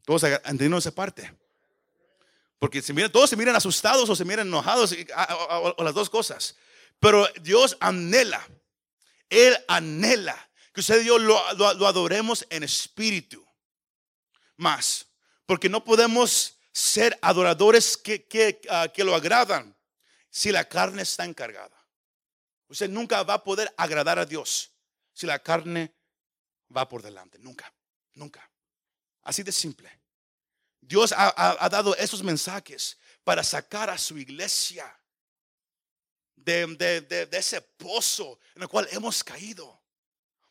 Todos 0.04 0.24
entendiendo 0.24 0.76
esa 0.76 0.94
parte. 0.94 1.34
Porque 2.58 2.82
todos 3.10 3.30
se 3.30 3.36
miran 3.36 3.56
asustados 3.56 4.08
o 4.08 4.14
se 4.14 4.24
miran 4.24 4.46
enojados 4.46 4.94
o 5.76 5.82
las 5.82 5.94
dos 5.94 6.10
cosas. 6.10 6.54
Pero 7.00 7.26
Dios 7.40 7.76
anhela, 7.80 8.46
Él 9.30 9.56
anhela 9.68 10.50
que 10.72 10.80
usted 10.80 11.02
y 11.02 11.06
yo 11.06 11.18
lo, 11.18 11.38
adoremos 11.86 12.46
en 12.50 12.62
espíritu. 12.62 13.41
Más, 14.62 15.08
porque 15.44 15.68
no 15.68 15.82
podemos 15.82 16.56
ser 16.70 17.18
adoradores 17.20 17.96
que, 17.96 18.26
que, 18.26 18.60
ah, 18.70 18.88
que 18.94 19.02
lo 19.02 19.12
agradan 19.12 19.76
si 20.30 20.52
la 20.52 20.68
carne 20.68 21.02
está 21.02 21.24
encargada. 21.24 21.76
Usted 22.68 22.88
nunca 22.88 23.24
va 23.24 23.34
a 23.34 23.44
poder 23.44 23.74
agradar 23.76 24.20
a 24.20 24.24
Dios 24.24 24.70
si 25.12 25.26
la 25.26 25.40
carne 25.40 25.92
va 26.74 26.88
por 26.88 27.02
delante. 27.02 27.40
Nunca, 27.40 27.74
nunca. 28.14 28.48
Así 29.24 29.42
de 29.42 29.50
simple. 29.50 29.90
Dios 30.80 31.12
ha, 31.12 31.34
ha, 31.36 31.68
dado 31.68 31.96
esos 31.96 32.22
mensajes 32.22 32.96
para 33.24 33.42
sacar 33.42 33.90
a 33.90 33.98
su 33.98 34.16
iglesia 34.16 34.96
de, 36.36 36.66
de, 36.76 37.00
de, 37.00 37.26
de, 37.26 37.38
ese 37.38 37.60
pozo 37.60 38.38
en 38.54 38.62
el 38.62 38.68
cual 38.68 38.88
hemos 38.92 39.24
caído 39.24 39.82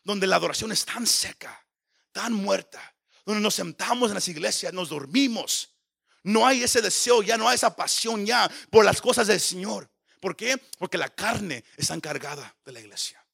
donde 0.04 0.28
la 0.28 0.36
adoración 0.36 0.72
es 0.74 0.84
tan 0.86 1.08
seca, 1.08 1.66
tan 2.12 2.34
muerta, 2.34 2.94
donde 3.26 3.42
nos 3.42 3.56
sentamos 3.56 4.10
en 4.10 4.16
las 4.16 4.28
iglesias, 4.28 4.74
nos 4.74 4.90
dormimos. 4.90 5.70
No 6.24 6.46
hay 6.46 6.64
ese 6.64 6.82
deseo, 6.82 7.24
ya 7.24 7.38
no 7.38 7.48
hay 7.48 7.56
esa 7.56 7.76
pasión 7.76 8.26
ya 8.26 8.50
por 8.70 8.86
las 8.86 9.02
cosas 9.02 9.28
del 9.28 9.40
Señor. 9.40 9.90
¿Por 10.20 10.36
qué? 10.36 10.58
Porque 10.78 10.98
la 10.98 11.10
carne 11.10 11.64
está 11.78 11.96
encargada 11.96 12.56
de 12.64 12.72
la 12.72 12.80
iglesia. 12.80 13.26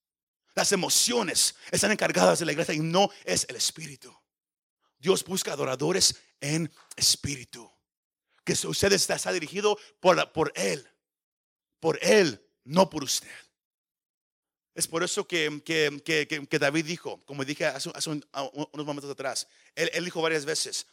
Las 0.55 0.71
emociones 0.71 1.55
están 1.69 1.91
encargadas 1.91 2.39
de 2.39 2.45
la 2.45 2.53
iglesia 2.53 2.73
y 2.73 2.79
no 2.79 3.09
es 3.25 3.45
el 3.49 3.57
espíritu. 3.57 4.15
Dios 4.97 5.23
busca 5.23 5.53
adoradores 5.53 6.15
en 6.39 6.71
espíritu. 6.95 7.69
Que 8.43 8.53
usted 8.53 8.93
está, 8.93 9.31
dirigido 9.33 9.77
por, 9.99 10.31
por 10.31 10.53
Él. 10.55 10.89
Por 11.79 11.99
Él, 12.01 12.41
no 12.63 12.89
por 12.89 13.03
usted. 13.03 13.29
Es 14.77 14.87
por 14.87 15.03
eso 15.03 15.27
que, 15.27 15.59
que, 15.65 16.59
David 16.59 16.85
dijo, 16.85 17.19
como 17.25 17.43
dije 17.43 17.65
hace, 17.65 17.89
unos 17.89 18.85
momentos 18.85 19.09
atrás, 19.09 19.47
él, 19.73 20.05
dijo 20.05 20.21
varias 20.21 20.45
veces, 20.45 20.85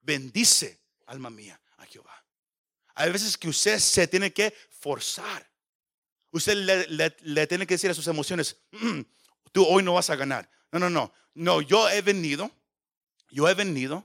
bendice 0.00 0.80
alma 1.04 1.28
mía 1.28 1.60
a 1.76 1.84
Jehová. 1.84 2.24
Hay 2.94 3.12
veces 3.12 3.36
que 3.36 3.50
usted 3.50 3.78
se 3.78 4.08
tiene 4.08 4.32
que 4.32 4.54
forzar. 4.70 5.46
Usted 6.30 6.56
le, 6.88 7.46
tiene 7.46 7.66
que 7.66 7.74
decir 7.74 7.90
a 7.90 7.94
sus 7.94 8.06
emociones, 8.06 8.56
mm, 8.70 9.02
tú 9.52 9.66
hoy 9.66 9.82
no 9.82 9.92
vas 9.92 10.08
a 10.08 10.16
ganar. 10.16 10.48
No, 10.72 10.78
no, 10.78 10.88
no. 10.88 11.12
No, 11.34 11.60
yo 11.60 11.90
he 11.90 12.00
venido, 12.00 12.50
yo 13.28 13.50
he 13.50 13.52
venido 13.52 14.02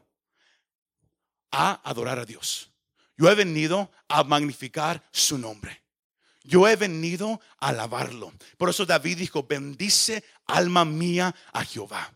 a 1.52 1.90
adorar 1.90 2.20
a 2.20 2.26
Dios. 2.26 2.70
Yo 3.16 3.32
he 3.32 3.36
venido 3.36 3.90
a 4.10 4.26
magnificar 4.26 5.08
su 5.10 5.38
nombre. 5.38 5.81
Yo 6.44 6.68
he 6.68 6.76
venido 6.76 7.40
a 7.60 7.70
alabarlo. 7.70 8.34
Por 8.58 8.70
eso 8.70 8.86
David 8.86 9.20
dijo, 9.20 9.44
bendice 9.44 10.24
alma 10.48 10.86
mía 10.86 11.36
a 11.54 11.64
Jehová. 11.64 12.14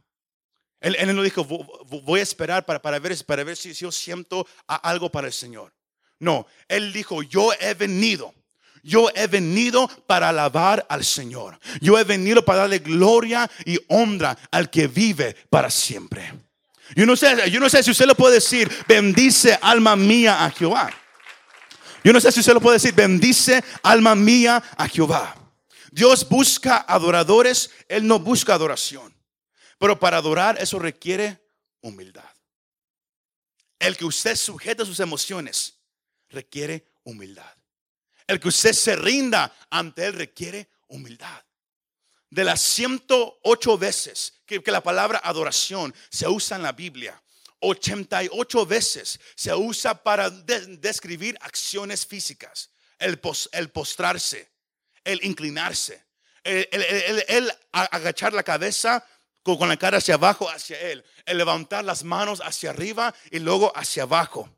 Él, 0.81 1.15
no 1.15 1.23
dijo, 1.23 1.43
voy 1.45 2.19
a 2.19 2.23
esperar 2.23 2.65
para, 2.65 2.81
para, 2.81 2.99
ver, 2.99 3.15
para 3.25 3.43
ver 3.43 3.57
si, 3.57 3.73
yo 3.73 3.91
siento 3.91 4.47
algo 4.67 5.11
para 5.11 5.27
el 5.27 5.33
Señor. 5.33 5.73
No, 6.19 6.45
él 6.67 6.93
dijo, 6.93 7.23
yo 7.23 7.51
he 7.59 7.73
venido. 7.73 8.33
Yo 8.83 9.09
he 9.15 9.25
venido 9.25 9.87
para 10.05 10.29
alabar 10.29 10.85
al 10.89 11.03
Señor. 11.03 11.59
Yo 11.81 11.97
he 11.97 12.03
venido 12.03 12.45
para 12.45 12.59
darle 12.59 12.79
gloria 12.79 13.49
y 13.65 13.79
honra 13.87 14.37
al 14.51 14.69
que 14.69 14.87
vive 14.87 15.35
para 15.49 15.71
siempre. 15.71 16.31
Yo 16.95 17.07
no 17.07 17.15
sé, 17.15 17.49
yo 17.49 17.59
no 17.59 17.67
sé 17.67 17.81
si 17.81 17.89
usted 17.89 18.05
lo 18.05 18.13
puede 18.13 18.35
decir, 18.35 18.69
bendice 18.87 19.57
alma 19.59 19.95
mía 19.95 20.45
a 20.45 20.51
Jehová. 20.51 20.93
Yo 22.05 22.13
no 22.13 22.21
sé 22.21 22.31
si 22.31 22.41
usted 22.41 22.53
lo 22.53 22.61
puede 22.61 22.75
decir, 22.75 22.93
bendice 22.93 23.63
alma 23.81 24.13
mía 24.13 24.63
a 24.77 24.87
Jehová. 24.87 25.35
Dios 25.91 26.29
busca 26.29 26.85
adoradores, 26.87 27.71
Él 27.87 28.05
no 28.05 28.19
busca 28.19 28.53
adoración. 28.53 29.11
Pero 29.79 29.99
para 29.99 30.17
adorar 30.17 30.55
eso 30.61 30.77
requiere 30.77 31.43
humildad. 31.81 32.29
El 33.79 33.97
que 33.97 34.05
usted 34.05 34.35
sujeta 34.35 34.85
sus 34.85 34.99
emociones 34.99 35.79
requiere 36.29 36.85
humildad. 37.05 37.51
El 38.27 38.39
que 38.39 38.49
usted 38.49 38.73
se 38.73 38.95
rinda 38.95 39.51
ante 39.71 40.05
Él 40.05 40.13
requiere 40.13 40.69
humildad. 40.89 41.43
De 42.29 42.43
las 42.43 42.61
108 42.61 43.79
veces 43.79 44.41
que, 44.45 44.61
que 44.61 44.71
la 44.71 44.83
palabra 44.83 45.21
adoración 45.23 45.91
se 46.11 46.27
usa 46.27 46.55
en 46.55 46.61
la 46.61 46.71
Biblia, 46.71 47.19
88 47.67 48.65
veces 48.65 49.19
se 49.35 49.53
usa 49.53 50.01
para 50.01 50.29
describir 50.29 51.37
acciones 51.41 52.05
físicas. 52.05 52.69
El, 52.97 53.19
postrarse, 53.19 54.49
el 55.03 55.23
inclinarse, 55.25 56.01
el, 56.43 57.51
agachar 57.71 58.31
la 58.33 58.43
cabeza 58.43 59.05
con, 59.43 59.57
con 59.57 59.67
la 59.67 59.77
cara 59.77 59.97
hacia 59.97 60.15
abajo, 60.15 60.49
hacia 60.49 60.79
él, 60.79 61.03
el 61.25 61.37
levantar 61.37 61.83
las 61.83 62.03
manos 62.03 62.41
hacia 62.43 62.69
arriba 62.69 63.13
y 63.31 63.39
luego 63.39 63.71
hacia 63.75 64.03
abajo. 64.03 64.49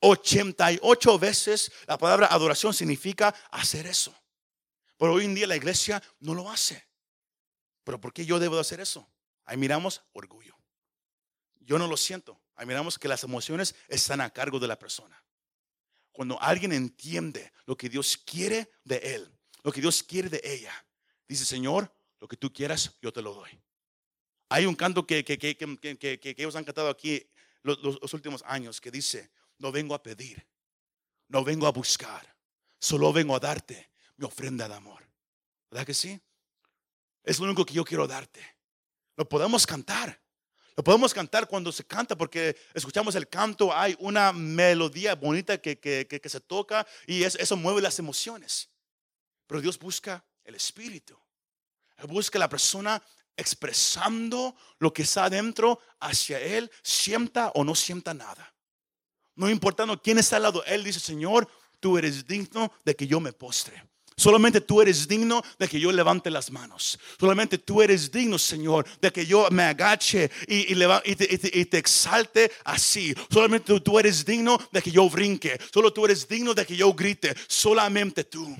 88 0.00 1.18
veces 1.18 1.72
la 1.86 1.98
palabra 1.98 2.26
adoración 2.26 2.72
significa 2.72 3.34
hacer 3.50 3.86
eso. 3.86 4.14
Pero 4.96 5.14
hoy 5.14 5.24
en 5.24 5.34
día 5.34 5.46
la 5.46 5.56
iglesia 5.56 6.02
no 6.20 6.34
lo 6.34 6.50
hace. 6.50 6.86
¿Pero 7.84 8.00
por 8.00 8.12
qué 8.12 8.24
yo 8.24 8.38
debo 8.38 8.58
hacer 8.58 8.80
eso? 8.80 9.06
Ahí 9.44 9.56
miramos 9.56 10.02
orgullo. 10.12 10.56
Yo 11.60 11.78
no 11.78 11.86
lo 11.86 11.96
siento. 11.96 12.40
Ahí 12.56 12.66
miramos 12.66 12.98
que 12.98 13.08
las 13.08 13.24
emociones 13.24 13.74
están 13.88 14.20
a 14.20 14.30
cargo 14.30 14.58
de 14.58 14.68
la 14.68 14.78
persona. 14.78 15.22
Cuando 16.12 16.40
alguien 16.40 16.72
entiende 16.72 17.52
lo 17.66 17.76
que 17.76 17.88
Dios 17.88 18.16
quiere 18.16 18.70
de 18.84 18.96
él, 19.14 19.32
lo 19.62 19.72
que 19.72 19.80
Dios 19.80 20.02
quiere 20.02 20.28
de 20.28 20.40
ella, 20.44 20.72
dice, 21.26 21.44
Señor, 21.44 21.92
lo 22.20 22.28
que 22.28 22.36
tú 22.36 22.52
quieras, 22.52 22.96
yo 23.02 23.12
te 23.12 23.22
lo 23.22 23.34
doy. 23.34 23.60
Hay 24.48 24.66
un 24.66 24.76
canto 24.76 25.06
que, 25.06 25.24
que, 25.24 25.38
que, 25.38 25.56
que 25.56 26.34
ellos 26.36 26.54
han 26.54 26.64
cantado 26.64 26.88
aquí 26.88 27.28
los, 27.62 27.82
los 27.82 28.14
últimos 28.14 28.42
años 28.46 28.80
que 28.80 28.90
dice, 28.90 29.30
no 29.58 29.72
vengo 29.72 29.94
a 29.94 30.02
pedir, 30.02 30.46
no 31.28 31.42
vengo 31.42 31.66
a 31.66 31.72
buscar, 31.72 32.36
solo 32.78 33.12
vengo 33.12 33.34
a 33.34 33.40
darte 33.40 33.90
mi 34.16 34.26
ofrenda 34.26 34.68
de 34.68 34.74
amor. 34.74 35.08
¿Verdad 35.70 35.86
que 35.86 35.94
sí? 35.94 36.20
Es 37.24 37.38
lo 37.38 37.46
único 37.46 37.64
que 37.64 37.74
yo 37.74 37.84
quiero 37.84 38.06
darte. 38.06 38.40
Lo 39.16 39.28
podemos 39.28 39.66
cantar. 39.66 40.20
Lo 40.76 40.82
podemos 40.82 41.14
cantar 41.14 41.46
cuando 41.46 41.70
se 41.70 41.84
canta 41.84 42.16
porque 42.16 42.56
escuchamos 42.74 43.14
el 43.14 43.28
canto, 43.28 43.72
hay 43.72 43.96
una 44.00 44.32
melodía 44.32 45.14
bonita 45.14 45.58
que, 45.58 45.78
que, 45.78 46.06
que, 46.06 46.28
se 46.28 46.40
toca 46.40 46.84
y 47.06 47.22
eso 47.22 47.56
mueve 47.56 47.80
las 47.80 47.98
emociones. 48.00 48.68
Pero 49.46 49.60
Dios 49.60 49.78
busca 49.78 50.24
el 50.42 50.56
espíritu. 50.56 51.16
busca 52.08 52.38
la 52.38 52.48
persona 52.48 53.00
expresando 53.36 54.56
lo 54.78 54.92
que 54.92 55.02
está 55.02 55.24
adentro 55.24 55.80
hacia 56.00 56.40
Él, 56.40 56.70
sienta 56.82 57.50
o 57.54 57.62
no 57.62 57.74
sienta 57.74 58.12
nada. 58.12 58.54
No 59.36 59.50
importando 59.50 60.00
quién 60.00 60.18
está 60.18 60.36
al 60.36 60.42
lado, 60.42 60.64
Él 60.64 60.82
dice, 60.82 61.00
Señor, 61.00 61.48
tú 61.78 61.98
eres 61.98 62.26
digno 62.26 62.72
de 62.84 62.96
que 62.96 63.06
yo 63.06 63.20
me 63.20 63.32
postre. 63.32 63.88
Solamente 64.16 64.60
tú 64.60 64.80
eres 64.80 65.08
digno 65.08 65.42
de 65.58 65.68
que 65.68 65.80
yo 65.80 65.90
levante 65.90 66.30
las 66.30 66.50
manos. 66.50 66.98
Solamente 67.18 67.58
tú 67.58 67.82
eres 67.82 68.10
digno, 68.12 68.38
Señor, 68.38 68.86
de 69.00 69.10
que 69.12 69.26
yo 69.26 69.48
me 69.50 69.64
agache 69.64 70.30
y, 70.46 70.74
te, 71.64 71.78
exalte 71.78 72.52
así. 72.64 73.14
Solamente 73.30 73.80
tú 73.80 73.98
eres 73.98 74.24
digno 74.24 74.58
de 74.70 74.82
que 74.82 74.90
yo 74.90 75.08
brinque. 75.10 75.58
Solo 75.72 75.92
tú 75.92 76.04
eres 76.04 76.28
digno 76.28 76.54
de 76.54 76.64
que 76.64 76.76
yo 76.76 76.92
grite. 76.94 77.34
Solamente 77.48 78.24
tú. 78.24 78.56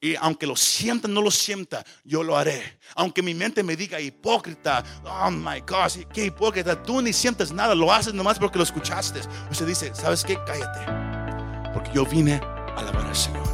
Y 0.00 0.16
aunque 0.16 0.46
lo 0.46 0.54
sienta, 0.54 1.08
no 1.08 1.22
lo 1.22 1.30
sienta, 1.30 1.82
yo 2.04 2.22
lo 2.22 2.36
haré. 2.36 2.78
Aunque 2.94 3.22
mi 3.22 3.32
mente 3.32 3.62
me 3.62 3.74
diga 3.74 3.98
hipócrita, 3.98 4.84
oh 5.02 5.30
my 5.30 5.60
gosh, 5.60 6.00
qué 6.12 6.26
hipócrita, 6.26 6.82
tú 6.82 7.00
ni 7.00 7.10
sientes 7.10 7.50
nada, 7.50 7.74
lo 7.74 7.90
haces 7.90 8.12
nomás 8.12 8.38
porque 8.38 8.58
lo 8.58 8.64
escuchaste. 8.64 9.20
Usted 9.50 9.66
dice, 9.66 9.94
¿sabes 9.94 10.22
qué? 10.22 10.36
Cállate. 10.46 11.72
Porque 11.72 11.90
yo 11.94 12.04
vine 12.04 12.34
a 12.34 12.74
alabar 12.76 13.06
al 13.06 13.16
Señor. 13.16 13.53